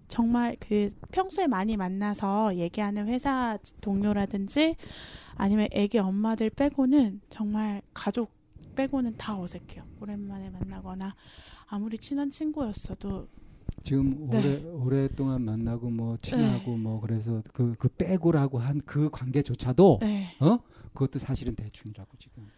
정말 0.07 0.57
그 0.59 0.89
평소에 1.11 1.47
많이 1.47 1.77
만나서 1.77 2.57
얘기하는 2.57 3.07
회사 3.07 3.57
동료라든지 3.79 4.75
아니면 5.35 5.67
애기 5.71 5.97
엄마들 5.97 6.49
빼고는 6.49 7.21
정말 7.29 7.81
가족 7.93 8.29
빼고는 8.75 9.15
다 9.17 9.39
어색해요. 9.39 9.85
오랜만에 10.01 10.49
만나거나 10.49 11.15
아무리 11.67 11.97
친한 11.97 12.29
친구였어도 12.29 13.29
지금 13.83 14.29
네. 14.29 14.37
오래 14.37 14.63
오랫동안 14.65 15.43
만나고 15.43 15.89
뭐 15.89 16.17
친하고 16.17 16.77
뭐 16.77 16.99
그래서 17.01 17.41
그그 17.53 17.89
빼고라고 17.97 18.59
한 18.59 18.81
그 18.85 19.09
관계조차도 19.09 19.99
네. 20.01 20.27
어 20.39 20.59
그것도 20.93 21.19
사실은 21.19 21.55
대충이라고 21.55 22.09
지금. 22.17 22.49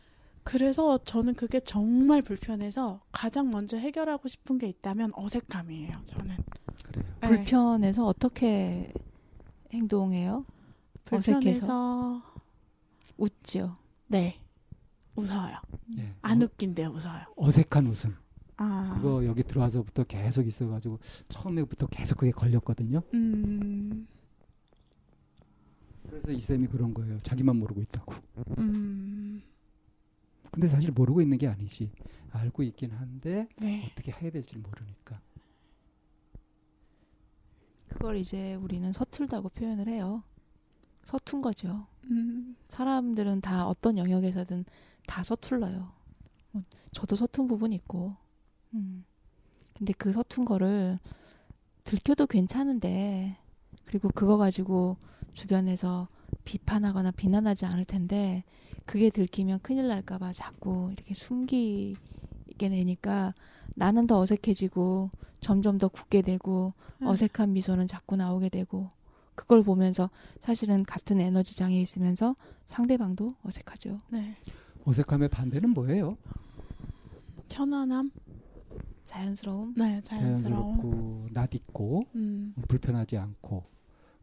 그래서 0.44 0.98
저는 0.98 1.36
그게 1.36 1.60
정말 1.62 2.22
불편해서 2.22 3.02
가장 3.12 3.50
먼저 3.50 3.78
해결하고 3.78 4.28
싶은 4.28 4.58
게 4.58 4.68
있다면 4.68 5.12
어색함이에요. 5.16 6.02
저는 6.06 6.38
그래요. 6.84 7.06
네. 7.22 7.28
불편해서 7.28 8.06
어떻게 8.06 8.92
행동해요? 9.72 10.46
어색해서 11.10 11.32
불편해서 11.40 12.22
웃죠. 13.18 13.78
네 14.08 14.40
웃어요. 15.16 15.56
예. 16.00 16.14
안 16.22 16.42
어, 16.42 16.46
웃긴데 16.46 16.86
웃어요. 16.88 17.26
어색한 17.38 17.88
웃음. 17.88 18.16
아 18.58 18.94
그거 18.96 19.26
여기 19.26 19.44
들어와서부터 19.44 20.04
계속 20.04 20.48
있어가지고 20.48 21.00
처음에부터 21.30 21.88
계속 21.88 22.18
그게 22.18 22.32
걸렸거든요. 22.32 23.02
음, 23.14 24.08
그래서 26.08 26.32
이 26.32 26.40
쌤이 26.40 26.68
그런 26.68 26.94
거예요. 26.94 27.18
자기만 27.20 27.56
모르고 27.56 27.82
있다고. 27.82 28.14
음, 28.60 29.42
근데 30.52 30.68
사실 30.68 30.92
모르고 30.92 31.22
있는 31.22 31.38
게 31.38 31.48
아니지. 31.48 31.92
알고 32.32 32.64
있긴 32.64 32.92
한데 32.92 33.48
네, 33.60 33.88
어떻게 33.92 34.12
해야 34.12 34.32
될지 34.32 34.58
모르니까. 34.58 35.20
그걸 37.90 38.18
이제 38.18 38.56
우리는 38.56 38.92
서툴다고 38.92 39.50
표현을 39.50 39.88
해요. 39.88 40.24
서툰 41.04 41.42
거죠. 41.42 41.86
음, 42.06 42.56
사람들은 42.70 43.42
다 43.42 43.68
어떤 43.68 43.98
영역에서든 43.98 44.66
다 45.06 45.24
서툴러요. 45.24 45.92
뭐, 46.52 46.64
저도 46.92 47.16
서툰 47.16 47.48
부분이 47.48 47.76
있고. 47.76 48.16
음. 48.74 49.06
근데 49.78 49.94
그 49.94 50.12
서툰 50.12 50.46
거를 50.46 51.00
들켜도 51.84 52.28
괜찮은데, 52.28 53.38
그리고 53.86 54.10
그거 54.10 54.38
가지고 54.38 54.98
주변에서 55.34 56.08
비판하거나 56.46 57.12
비난하지 57.12 57.66
않을 57.66 57.86
텐데 57.86 58.44
그게 58.86 59.10
들키면 59.10 59.60
큰일 59.62 59.88
날까봐 59.88 60.34
자꾸 60.34 60.90
이렇게 60.92 61.14
숨기게 61.14 62.70
되니까 62.70 63.34
나는 63.76 64.08
더 64.08 64.20
어색해지고 64.20 65.10
점점 65.40 65.78
더 65.78 65.88
굳게 65.88 66.22
되고 66.22 66.74
음. 67.02 67.08
어색한 67.08 67.54
미소는 67.54 67.88
자꾸 67.88 68.16
나오게 68.16 68.50
되고 68.50 68.90
그걸 69.36 69.64
보면서 69.64 70.10
사실은 70.42 70.84
같은 70.84 71.20
에너지 71.20 71.58
장에 71.58 71.80
있으면서 71.82 72.36
상대방도 72.68 73.36
어색하죠. 73.44 74.00
네. 74.10 74.36
어색함의 74.86 75.30
반대는 75.30 75.70
뭐예요? 75.72 76.18
편안함. 77.50 78.12
자연스러움. 79.06 79.74
네, 79.76 80.02
자연스러움. 80.02 80.78
자연스럽고 80.78 81.28
낯익고 81.32 82.06
음. 82.16 82.54
불편하지 82.68 83.18
않고 83.18 83.64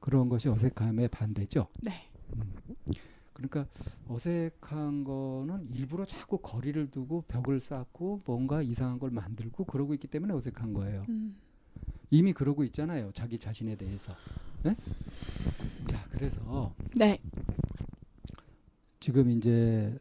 그런 0.00 0.28
것이 0.28 0.48
어색함의 0.48 1.08
반대죠. 1.08 1.68
네. 1.82 2.08
음. 2.36 2.54
그러니까 3.32 3.66
어색한 4.08 5.04
거는 5.04 5.68
일부러 5.74 6.04
자꾸 6.04 6.38
거리를 6.38 6.90
두고 6.90 7.22
벽을 7.22 7.60
쌓고 7.60 8.20
뭔가 8.26 8.60
이상한 8.62 8.98
걸 8.98 9.10
만들고 9.10 9.64
그러고 9.64 9.94
있기 9.94 10.08
때문에 10.08 10.34
어색한 10.34 10.74
거예요. 10.74 11.06
음. 11.08 11.36
이미 12.10 12.32
그러고 12.32 12.64
있잖아요. 12.64 13.10
자기 13.12 13.38
자신에 13.38 13.76
대해서. 13.76 14.12
네? 14.62 14.76
자, 15.86 16.04
그래서 16.10 16.74
네. 16.94 17.18
지금 18.98 19.30
이제 19.30 19.96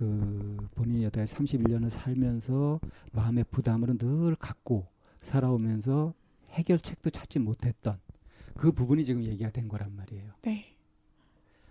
그 0.00 0.66
본인이 0.76 1.04
여태 1.04 1.22
31년을 1.22 1.90
살면서 1.90 2.80
마음의 3.12 3.44
부담을 3.50 3.98
늘 3.98 4.34
갖고 4.34 4.86
살아오면서 5.20 6.14
해결책도 6.52 7.10
찾지 7.10 7.38
못했던 7.38 8.00
그 8.54 8.72
부분이 8.72 9.04
지금 9.04 9.22
얘기가 9.22 9.50
된 9.50 9.68
거란 9.68 9.94
말이에요. 9.94 10.32
네. 10.40 10.74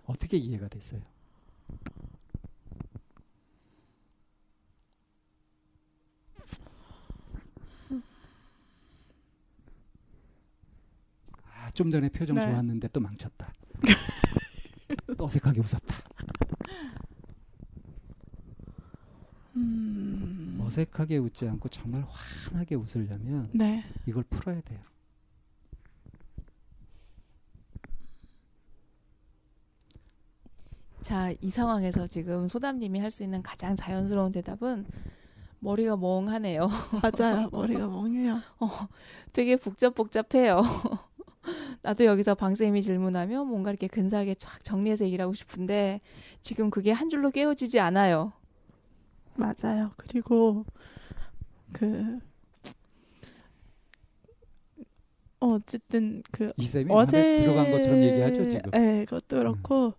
어떻게 0.06 0.36
이해가 0.36 0.68
됐어요? 0.68 1.00
아, 11.46 11.70
좀 11.72 11.90
전에 11.90 12.08
표정 12.10 12.36
네. 12.36 12.42
좋았는데 12.42 12.86
또 12.92 13.00
망쳤다. 13.00 13.52
또 15.18 15.24
어색하게 15.24 15.58
웃었다. 15.58 16.09
어색하게 20.70 21.18
웃지 21.18 21.48
않고 21.48 21.68
정말 21.68 22.06
환하게 22.08 22.76
웃으려면 22.76 23.50
네. 23.52 23.82
이걸 24.06 24.22
풀어야 24.30 24.60
돼요. 24.60 24.78
자, 31.02 31.32
이 31.40 31.50
상황에서 31.50 32.06
지금 32.06 32.46
소담님이 32.46 33.00
할 33.00 33.10
수 33.10 33.24
있는 33.24 33.42
가장 33.42 33.74
자연스러운 33.74 34.30
대답은 34.30 34.86
머리가 35.58 35.96
멍하네요. 35.96 36.68
맞아요. 37.02 37.48
머리가 37.50 37.86
멍해요. 37.88 38.40
되게 39.32 39.56
복잡복잡해요. 39.56 40.62
나도 41.82 42.04
여기서 42.04 42.34
방쌤이 42.34 42.82
질문하면 42.82 43.48
뭔가 43.48 43.70
이렇게 43.70 43.88
근사하게 43.88 44.34
쫙 44.36 44.62
정리해서 44.62 45.04
얘기를 45.06 45.22
하고 45.24 45.34
싶은데 45.34 46.00
지금 46.42 46.70
그게 46.70 46.92
한 46.92 47.08
줄로 47.08 47.30
깨어지지 47.30 47.80
않아요. 47.80 48.32
맞아요. 49.40 49.90
그리고 49.96 50.64
그 51.72 52.18
어, 55.40 55.54
어쨌든 55.54 56.22
그 56.30 56.52
이 56.56 56.66
쌤이 56.66 56.92
어색 56.92 57.42
들어간 57.42 57.70
것처럼 57.70 58.02
얘기하죠 58.02 58.48
지금. 58.48 58.66
음. 58.66 58.70
네, 58.72 59.04
그것도 59.06 59.38
그렇고 59.38 59.94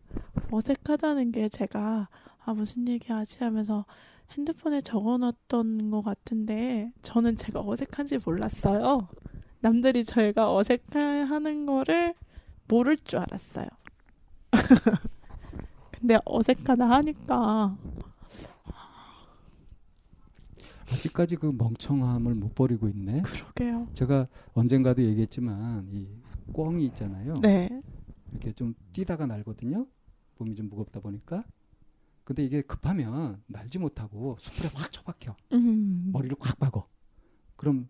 어색하다는 0.51 1.31
게 1.31 1.49
제가 1.49 2.09
아 2.43 2.53
무슨 2.53 2.87
얘기하지 2.87 3.43
하면서 3.43 3.85
핸드폰에 4.31 4.81
적어놨던 4.81 5.89
것 5.91 6.01
같은데 6.03 6.91
저는 7.01 7.37
제가 7.37 7.61
어색한지 7.61 8.19
몰랐어요. 8.23 9.07
남들이 9.61 10.03
저희가 10.03 10.55
어색해하는 10.55 11.65
거를 11.65 12.13
모를 12.67 12.97
줄 12.97 13.19
알았어요. 13.19 13.67
근데 15.91 16.17
어색하다 16.25 16.89
하니까 16.89 17.77
아직까지 20.91 21.37
그 21.37 21.51
멍청함을 21.57 22.35
못 22.35 22.53
버리고 22.55 22.87
있네. 22.89 23.21
그러게요. 23.21 23.87
제가 23.93 24.27
언젠가도 24.53 25.01
얘기했지만 25.03 25.87
이 25.91 26.07
꿩이 26.53 26.85
있잖아요. 26.87 27.35
네, 27.41 27.69
이렇게 28.31 28.51
좀 28.53 28.73
뛰다가 28.91 29.25
날거든요. 29.25 29.87
몸이 30.37 30.55
좀 30.55 30.69
무겁다 30.69 30.99
보니까. 30.99 31.43
근데 32.23 32.43
이게 32.43 32.61
급하면 32.61 33.41
날지 33.47 33.79
못하고 33.79 34.37
숲에 34.39 34.69
확 34.73 34.91
처박혀. 34.91 35.35
음, 35.53 36.09
머리를 36.13 36.35
확 36.39 36.59
박어. 36.59 36.87
그럼 37.55 37.87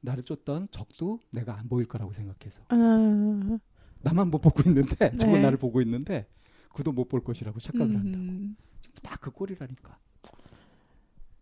나를 0.00 0.22
쫓던 0.22 0.68
적도 0.70 1.20
내가 1.30 1.58
안 1.58 1.68
보일 1.68 1.86
거라고 1.86 2.12
생각해서 2.12 2.62
아, 2.68 3.58
나만 4.02 4.30
못 4.30 4.38
보고 4.40 4.62
있는데 4.68 5.12
저건 5.16 5.36
네. 5.36 5.42
나를 5.42 5.56
보고 5.58 5.80
있는데 5.80 6.28
그도 6.74 6.92
못 6.92 7.08
볼 7.08 7.22
것이라고 7.24 7.58
착각을 7.58 7.96
한다고. 7.96 8.24
음, 8.24 8.56
딱그 9.02 9.30
꼴이라니까. 9.30 9.98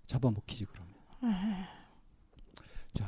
잡아먹히지 0.06 0.66
그러면. 0.66 0.91
자, 2.92 3.06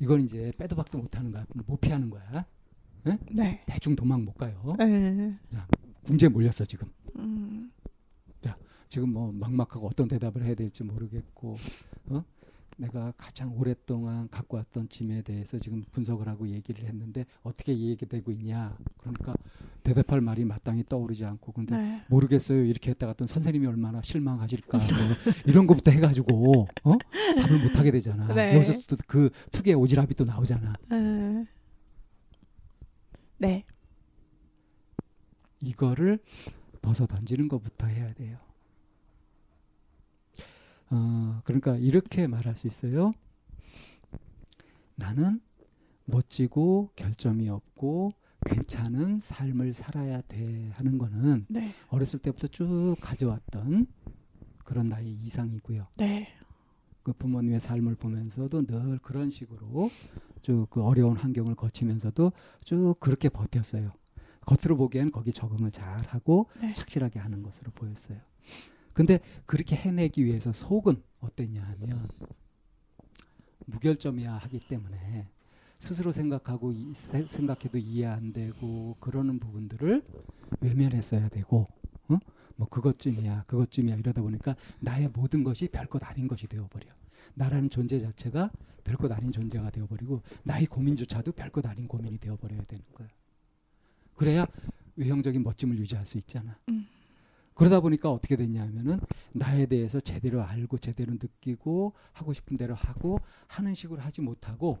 이건 0.00 0.20
이제 0.20 0.52
빼도 0.58 0.76
박도 0.76 0.98
못하는 0.98 1.30
거야. 1.30 1.46
못 1.66 1.80
피하는 1.80 2.10
거야. 2.10 2.44
네, 3.04 3.18
대충 3.66 3.94
도망 3.96 4.24
못 4.24 4.34
가요. 4.34 4.74
네, 4.78 5.60
궁지에 6.04 6.28
몰렸어 6.28 6.64
지금. 6.64 6.88
음, 7.16 7.72
지금 8.88 9.12
뭐 9.12 9.30
막막하고 9.32 9.86
어떤 9.86 10.08
대답을 10.08 10.42
해야 10.42 10.54
될지 10.54 10.82
모르겠고, 10.82 11.56
어? 12.06 12.24
내가 12.78 13.12
가장 13.16 13.52
오랫동안 13.58 14.28
갖고 14.30 14.56
왔던 14.56 14.88
짐에 14.88 15.22
대해서 15.22 15.58
지금 15.58 15.82
분석을 15.90 16.28
하고 16.28 16.48
얘기를 16.48 16.84
했는데 16.84 17.26
어떻게 17.42 17.76
얘기되고 17.76 18.30
있냐. 18.32 18.76
그러니까 18.98 19.34
대답할 19.82 20.20
말이 20.20 20.44
마땅히 20.44 20.84
떠오르지 20.84 21.24
않고 21.24 21.52
근데 21.52 21.76
네, 21.76 22.04
모르겠어요. 22.08 22.64
이렇게 22.64 22.90
했다가 22.90 23.14
또 23.14 23.26
선생님이 23.26 23.66
얼마나 23.66 24.00
실망하실까 24.02 24.78
뭐 24.78 25.34
이런 25.46 25.66
것부터 25.66 25.90
해가지고 25.90 26.68
어? 26.84 26.96
답을 27.42 27.62
못 27.62 27.76
하게 27.76 27.90
되잖아. 27.90 28.32
네. 28.32 28.54
여기서 28.54 28.78
또 28.86 28.96
그 29.06 29.30
특유의 29.50 29.76
오지랖이 29.76 30.16
또 30.16 30.24
나오잖아. 30.24 30.74
네, 30.90 31.46
네, 33.38 33.64
이거를 35.60 36.18
벗어 36.82 37.06
던지는 37.06 37.48
것부터 37.48 37.86
해야 37.86 38.12
돼요. 38.12 38.38
어, 40.90 41.40
그러니까 41.44 41.76
이렇게 41.76 42.26
말할 42.26 42.54
수 42.56 42.66
있어요. 42.66 43.12
나는 44.94 45.40
멋지고 46.04 46.90
결점이 46.96 47.48
없고 47.48 48.12
괜찮은 48.46 49.20
삶을 49.20 49.74
살아야 49.74 50.20
돼 50.22 50.70
하는 50.74 50.96
거는 50.98 51.46
네, 51.48 51.74
어렸을 51.88 52.18
때부터 52.20 52.46
쭉 52.46 52.96
가져왔던 53.00 53.86
그런 54.64 54.88
나의 54.88 55.10
이상이고요. 55.12 55.86
네, 55.96 56.28
그 57.02 57.12
부모님의 57.12 57.60
삶을 57.60 57.96
보면서도 57.96 58.66
늘 58.66 58.98
그런 58.98 59.28
식으로 59.30 59.90
쭉 60.42 60.66
그 60.70 60.82
어려운 60.82 61.16
환경을 61.16 61.54
거치면서도 61.54 62.32
쭉 62.64 62.94
그렇게 63.00 63.28
버텼어요. 63.28 63.92
겉으로 64.46 64.76
보기엔 64.76 65.10
거기 65.10 65.32
적응을 65.32 65.70
잘 65.72 66.00
하고 66.06 66.48
네. 66.60 66.72
착실하게 66.72 67.18
하는 67.18 67.42
것으로 67.42 67.70
보였어요. 67.72 68.18
근데 68.98 69.20
그렇게 69.46 69.76
해내기 69.76 70.24
위해서 70.24 70.52
속은 70.52 71.00
어땠냐 71.20 71.62
하면 71.62 72.08
무결점이야 73.66 74.34
하기 74.38 74.58
때문에 74.58 75.28
스스로 75.78 76.10
생각하고 76.10 76.72
이- 76.72 76.92
세- 76.96 77.24
생각해도 77.24 77.78
이해 77.78 78.06
안 78.06 78.32
되고 78.32 78.96
그러는 78.98 79.38
부분들을 79.38 80.02
외면했어야 80.62 81.28
되고 81.28 81.68
어? 82.08 82.18
뭐 82.56 82.66
그것쯤이야 82.68 83.44
그것쯤이야 83.46 83.94
이러다 83.94 84.20
보니까 84.20 84.56
나의 84.80 85.06
모든 85.14 85.44
것이 85.44 85.68
별것 85.68 86.02
아닌 86.02 86.26
것이 86.26 86.48
되어버려 86.48 86.88
나라는 87.34 87.70
존재 87.70 88.00
자체가 88.00 88.50
별것 88.82 89.12
아닌 89.12 89.30
존재가 89.30 89.70
되어버리고 89.70 90.22
나의 90.42 90.66
고민조차도 90.66 91.30
별것 91.30 91.64
아닌 91.66 91.86
고민이 91.86 92.18
되어버려야 92.18 92.62
되는 92.64 92.84
거야 92.94 93.08
그래야 94.16 94.44
외형적인 94.96 95.44
멋짐을 95.44 95.78
유지할 95.78 96.04
수 96.04 96.18
있잖아 96.18 96.58
음. 96.68 96.84
그러다 97.58 97.80
보니까 97.80 98.10
어떻게 98.10 98.36
됐냐 98.36 98.62
하면은 98.62 99.00
나에 99.32 99.66
대해서 99.66 99.98
제대로 100.00 100.42
알고 100.42 100.78
제대로 100.78 101.12
느끼고 101.12 101.92
하고 102.12 102.32
싶은 102.32 102.56
대로 102.56 102.74
하고 102.74 103.18
하는 103.48 103.74
식으로 103.74 104.00
하지 104.00 104.20
못하고 104.20 104.78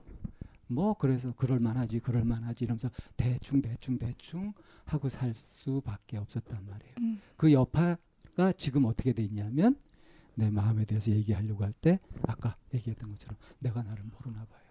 뭐 0.68 0.94
그래서 0.94 1.32
그럴 1.36 1.58
만하지 1.58 1.98
그럴 2.00 2.24
만하지 2.24 2.64
이러면서 2.64 2.88
대충 3.16 3.60
대충 3.60 3.98
대충 3.98 4.52
하고 4.84 5.08
살 5.08 5.34
수밖에 5.34 6.18
없었단 6.18 6.66
말이에요. 6.66 6.94
음, 7.00 7.20
그 7.36 7.52
여파가 7.52 8.52
지금 8.56 8.84
어떻게 8.84 9.12
돼 9.12 9.24
있냐면 9.24 9.76
내 10.36 10.48
마음에 10.50 10.84
대해서 10.84 11.10
얘기하려고 11.10 11.64
할 11.64 11.72
때 11.80 11.98
아까 12.28 12.56
얘기했던 12.74 13.10
것처럼 13.10 13.36
내가 13.58 13.82
나를 13.82 14.04
모르나 14.04 14.44
봐요. 14.44 14.62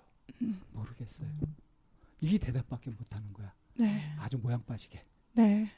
음. 0.43 0.61
모르겠어요. 0.71 1.27
이 2.21 2.39
대답밖에 2.39 2.89
못 2.89 3.13
하는 3.13 3.33
거야. 3.33 3.53
네, 3.75 4.13
아주 4.17 4.37
모양 4.37 4.63
빠지게. 4.63 5.03
네, 5.33 5.69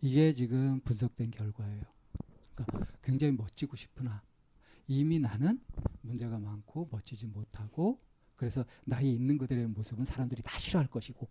이게 0.00 0.32
지금 0.32 0.80
분석된 0.80 1.30
결과예요. 1.30 1.82
그러니까 2.54 2.86
굉장히 3.02 3.32
멋지고 3.32 3.76
싶으나 3.76 4.22
이미 4.86 5.18
나는 5.18 5.60
문제가 6.02 6.38
많고 6.38 6.88
멋지지 6.90 7.26
못하고 7.26 8.00
그래서 8.36 8.64
나이 8.84 9.12
있는 9.12 9.38
그들의 9.38 9.66
모습은 9.68 10.04
사람들이 10.04 10.42
다 10.42 10.58
싫어할 10.58 10.88
것이고 10.88 11.28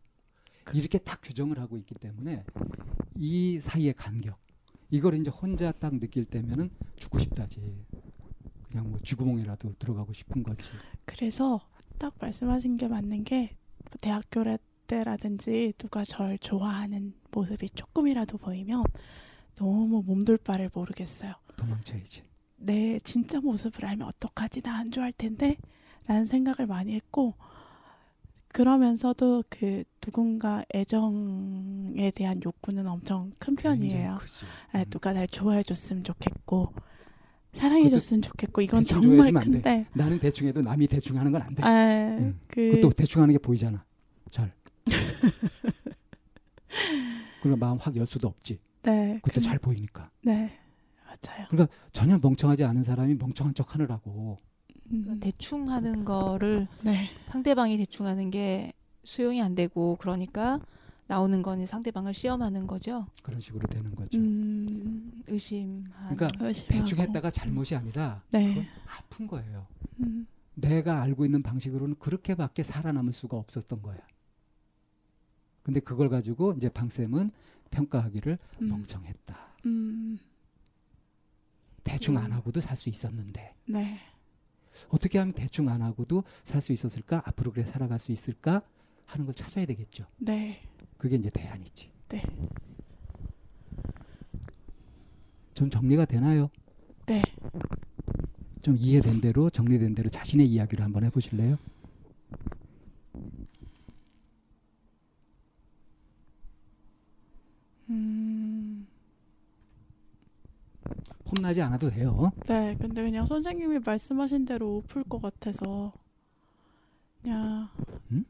이렇게 0.73 0.97
딱 0.97 1.21
규정을 1.21 1.59
하고 1.59 1.77
있기 1.77 1.95
때문에 1.95 2.43
이 3.15 3.59
사이의 3.61 3.93
간격 3.93 4.39
이걸 4.89 5.15
이제 5.15 5.29
혼자 5.29 5.71
딱 5.71 5.97
느낄 5.99 6.25
때면은 6.25 6.69
죽고 6.97 7.19
싶다지 7.19 7.85
그냥 8.69 8.89
뭐 8.89 8.99
쥐구멍이라도 9.03 9.75
들어가고 9.77 10.11
싶은 10.13 10.43
거지 10.43 10.69
그래서 11.05 11.59
딱 11.97 12.15
말씀하신 12.19 12.77
게 12.77 12.87
맞는 12.87 13.23
게 13.23 13.55
대학교 14.01 14.43
때라든지 14.87 15.73
누가 15.77 16.03
절 16.03 16.37
좋아하는 16.37 17.13
모습이 17.35 17.69
조금이라도 17.71 18.37
보이면 18.37 18.83
너무 19.55 20.01
몸둘 20.05 20.37
바를 20.37 20.69
모르겠어요. 20.73 21.33
도망쳐야지 21.57 22.23
내 22.57 22.99
진짜 23.03 23.39
모습을 23.41 23.85
알면 23.85 24.07
어떡하지 24.07 24.61
나 24.61 24.77
안 24.77 24.89
좋아할 24.91 25.11
텐데 25.11 25.57
라는 26.07 26.25
생각을 26.25 26.65
많이 26.67 26.93
했고 26.95 27.33
그러면서도 28.49 29.43
그 29.49 29.83
누군가 29.99 30.63
애정에 30.73 32.11
대한 32.11 32.39
욕구는 32.43 32.87
엄청 32.87 33.31
큰 33.39 33.55
편이에요. 33.55 34.13
아, 34.71 34.79
음. 34.79 34.85
누가 34.89 35.11
날 35.11 35.27
좋아해 35.27 35.61
줬으면 35.63 36.03
좋겠고 36.05 36.73
사랑해 37.53 37.89
줬으면 37.89 38.21
좋겠고 38.21 38.61
이건 38.61 38.85
정말. 38.85 39.31
큰데 39.33 39.85
나는 39.93 40.19
대충 40.19 40.47
해도 40.47 40.61
남이 40.61 40.87
대충 40.87 41.17
하는 41.17 41.31
건 41.33 41.41
안 41.41 41.53
돼. 41.53 41.63
아, 41.63 41.69
응. 42.19 42.39
그 42.47 42.71
그것도 42.71 42.91
대충 42.91 43.21
하는 43.21 43.33
게 43.33 43.39
보이잖아. 43.39 43.83
잘. 44.29 44.51
그럼 47.41 47.59
마음 47.59 47.77
확 47.77 47.95
열 47.95 48.05
수도 48.05 48.27
없지. 48.27 48.59
네, 48.83 49.15
그것도 49.21 49.35
그- 49.35 49.41
잘 49.41 49.59
보이니까. 49.59 50.09
네, 50.23 50.57
맞아요. 51.05 51.47
전혀 51.91 52.17
멍청하지 52.19 52.63
않은 52.63 52.83
사람이 52.83 53.15
멍청한 53.15 53.53
척 53.53 53.73
하느라고. 53.75 54.37
음, 54.91 55.19
대충 55.19 55.69
하는 55.69 56.05
거를 56.05 56.67
네, 56.83 57.09
상대방이 57.29 57.77
대충 57.77 58.05
하는 58.05 58.29
게 58.29 58.73
수용이 59.03 59.41
안 59.41 59.55
되고 59.55 59.95
그러니까 59.99 60.59
나오는 61.07 61.41
거는 61.41 61.65
상대방을 61.65 62.13
시험하는 62.13 62.67
거죠. 62.67 63.07
그런 63.23 63.39
식으로 63.39 63.67
되는 63.67 63.93
거죠. 63.95 64.17
음, 64.19 65.11
의심하는. 65.27 66.15
그러니까 66.15 66.27
열심히 66.43 66.67
대충. 66.79 66.99
했다가 66.99 67.29
잘못이 67.31 67.75
아니라 67.75 68.21
네, 68.31 68.47
그건 68.49 68.65
아픈 68.97 69.27
거예요. 69.27 69.65
음, 70.01 70.27
내가 70.55 71.01
알고 71.01 71.25
있는 71.25 71.41
방식으로는 71.43 71.95
그렇게밖에 71.99 72.61
살아남을 72.63 73.13
수가 73.13 73.37
없었던 73.37 73.81
거야. 73.81 73.97
근데 75.65 75.79
그걸 75.79 76.09
가지고 76.09 76.53
이제 76.53 76.69
방쌤은 76.69 77.31
평가하기를 77.71 78.37
음, 78.61 78.69
멍청했다. 78.69 79.35
음, 79.65 80.19
대충 81.83 82.17
음. 82.17 82.21
안 82.23 82.31
하고도 82.33 82.61
살 82.61 82.77
수 82.77 82.87
있었는데 82.89 83.55
네, 83.65 83.97
어떻게 84.89 85.17
하면 85.17 85.33
대충 85.33 85.67
안 85.69 85.81
하고도 85.81 86.23
살 86.43 86.61
수 86.61 86.71
있었을까? 86.71 87.23
앞으로 87.25 87.51
그래 87.51 87.65
살아갈 87.65 87.97
수 87.97 88.11
있을까? 88.11 88.61
하는 89.05 89.25
걸 89.25 89.33
찾아야 89.33 89.65
되겠죠. 89.65 90.05
네, 90.17 90.61
그게 90.99 91.15
이제 91.15 91.31
대안이지. 91.31 91.89
네. 92.09 92.21
좀 95.55 95.71
정리가 95.71 96.05
되나요? 96.05 96.51
네. 97.07 97.23
좀 98.61 98.77
이해된 98.77 99.19
대로 99.19 99.49
정리된 99.49 99.95
대로 99.95 100.09
자신의 100.09 100.45
이야기를 100.47 100.85
한번 100.85 101.05
해보실래요? 101.05 101.57
음, 107.89 108.87
혼나지 111.25 111.61
않아도 111.61 111.89
돼요. 111.89 112.31
네. 112.47 112.75
근데 112.79 113.01
그냥 113.03 113.25
선생님이 113.25 113.79
말씀하신 113.79 114.45
대로 114.45 114.83
풀 114.87 115.03
것 115.03 115.21
같아서 115.21 115.93
그냥 117.21 117.69
음? 118.11 118.25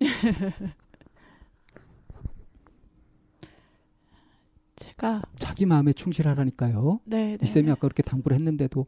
제가 4.76 5.22
자기 5.36 5.66
마음에 5.66 5.92
충실하라니까요. 5.92 7.00
네, 7.04 7.36
네. 7.36 7.38
이 7.40 7.46
쌤이 7.46 7.70
아까 7.70 7.80
그렇게 7.82 8.02
당부를 8.02 8.34
했는데도 8.36 8.86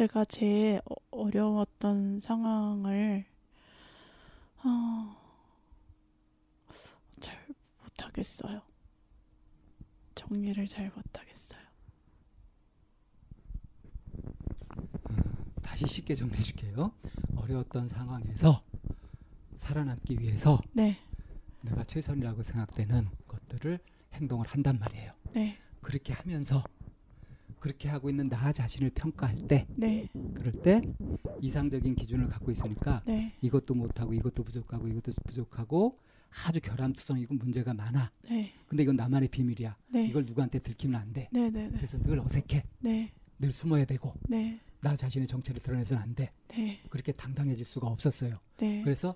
아, 0.00 0.02
제가 0.02 0.24
제일 0.24 0.80
어- 0.88 0.94
어려웠던 1.10 2.20
상황을 2.20 3.26
어, 4.64 5.16
잘 7.20 7.46
못하겠어요. 7.82 8.62
정리를 10.14 10.66
잘 10.68 10.90
못하겠어요. 10.96 11.60
다시 15.62 15.86
쉽게 15.86 16.14
정리해 16.14 16.40
줄게요. 16.40 16.92
어려웠던 17.36 17.88
상황에서 17.88 18.62
살아남기 19.58 20.18
위해서 20.18 20.62
네, 20.72 20.96
내가 21.60 21.84
최선이라고 21.84 22.42
생각되는 22.42 23.06
것들을 23.28 23.78
행동을 24.14 24.46
한단 24.48 24.78
말이에요. 24.78 25.12
네, 25.34 25.58
그렇게 25.82 26.14
하면서 26.14 26.64
그렇게 27.60 27.88
하고 27.88 28.10
있는 28.10 28.28
나 28.28 28.52
자신을 28.52 28.90
평가할 28.90 29.36
때 29.46 29.66
네, 29.76 30.08
그럴 30.34 30.50
때 30.50 30.80
이상적인 31.40 31.94
기준을 31.94 32.26
갖고 32.28 32.50
있으니까 32.50 33.02
네, 33.06 33.32
이것도 33.42 33.74
못하고 33.74 34.14
이것도 34.14 34.42
부족하고 34.42 34.88
이것도 34.88 35.12
부족하고 35.26 35.98
아주 36.46 36.60
결함투성이고 36.60 37.34
문제가 37.34 37.74
많아. 37.74 38.10
네, 38.28 38.52
근데 38.66 38.82
이건 38.82 38.96
나만의 38.96 39.28
비밀이야. 39.28 39.76
네, 39.88 40.06
이걸 40.06 40.24
누구한테 40.24 40.58
들키면 40.58 41.00
안 41.00 41.12
돼. 41.12 41.28
네, 41.30 41.50
네, 41.50 41.68
네, 41.68 41.70
그래서 41.76 41.98
늘 41.98 42.18
어색해. 42.18 42.64
네, 42.80 43.12
늘 43.38 43.52
숨어야 43.52 43.84
되고 43.84 44.14
네, 44.28 44.58
나 44.80 44.96
자신의 44.96 45.28
정체를 45.28 45.60
드러내서는 45.60 46.02
안 46.02 46.14
돼. 46.14 46.32
네, 46.48 46.80
그렇게 46.88 47.12
당당해질 47.12 47.64
수가 47.64 47.88
없었어요. 47.88 48.36
네, 48.56 48.82
그래서 48.82 49.14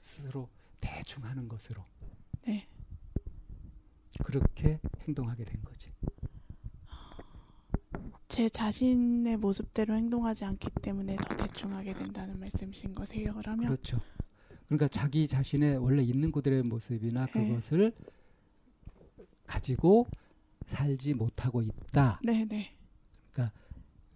스스로 0.00 0.48
대충 0.78 1.24
하는 1.24 1.48
것으로 1.48 1.82
네. 2.46 2.68
그렇게 4.22 4.78
행동하게 5.06 5.44
된. 5.44 5.61
제 8.42 8.48
자신의 8.48 9.36
모습대로 9.36 9.94
행동하지 9.94 10.44
않기 10.44 10.68
때문에 10.82 11.14
더 11.14 11.36
대충하게 11.36 11.92
된다는 11.92 12.40
말씀이신 12.40 12.92
거세요. 12.92 13.32
그러면 13.36 13.66
그렇죠. 13.66 14.00
그러니까 14.66 14.88
자기 14.88 15.28
자신의 15.28 15.76
원래 15.76 16.02
있는 16.02 16.32
그들의 16.32 16.64
모습이나 16.64 17.26
네. 17.26 17.32
그것을 17.32 17.92
가지고 19.46 20.08
살지 20.66 21.14
못하고 21.14 21.62
있다. 21.62 22.18
네, 22.24 22.44
네, 22.44 22.76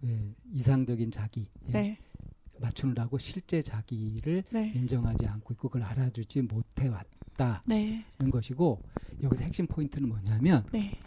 예, 0.03 0.35
이상적인 0.51 1.09
자기 1.09 1.47
예, 1.69 1.71
네, 1.71 1.97
맞추느라고 2.59 3.19
실제 3.19 3.61
자기를 3.61 4.43
네, 4.49 4.73
인정하지 4.75 5.25
않고 5.25 5.53
있고 5.53 5.69
그걸 5.69 5.83
알아주지 5.83 6.41
못해 6.41 6.89
왔다는 6.89 7.61
네, 7.65 8.03
것이고 8.29 8.83
여기서 9.23 9.45
핵심 9.45 9.67
포인트는 9.67 10.09
뭐냐면 10.09 10.65
네, 10.73 10.99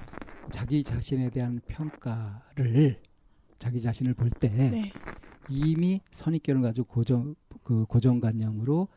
자기 0.50 0.82
자신에 0.82 1.28
대한 1.28 1.60
평가를 1.68 3.09
자기 3.61 3.80
자신을 3.80 4.14
볼때 4.14 4.48
네, 4.48 4.90
이미 5.48 6.00
선입견을 6.11 6.62
가지고 6.62 6.88
고정 6.88 7.36
그 7.62 7.84
고정관념으로 7.84 8.88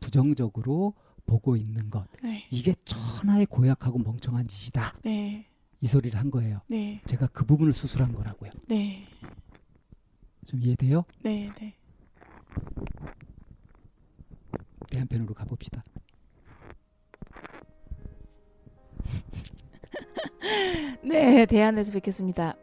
부정적으로 0.00 0.94
보고 1.26 1.56
있는 1.56 1.90
것 1.90 2.06
네, 2.22 2.46
이게 2.50 2.74
천하의 2.84 3.46
고약하고 3.46 3.98
멍청한 3.98 4.46
짓이다 4.46 4.94
네, 5.02 5.46
이 5.80 5.86
소리를 5.86 6.18
한 6.18 6.30
거예요. 6.30 6.60
네, 6.68 7.02
제가 7.04 7.26
그 7.26 7.44
부분을 7.44 7.72
수술한 7.72 8.14
거라고요. 8.14 8.50
네, 8.68 9.04
좀 10.46 10.62
이해돼요? 10.62 11.04
네, 11.20 11.50
네. 11.58 11.74
대한편으로 14.90 15.34
가봅시다. 15.34 15.82
네, 21.02 21.46
대안에서 21.46 21.92
뵙겠습니다. 21.92 22.54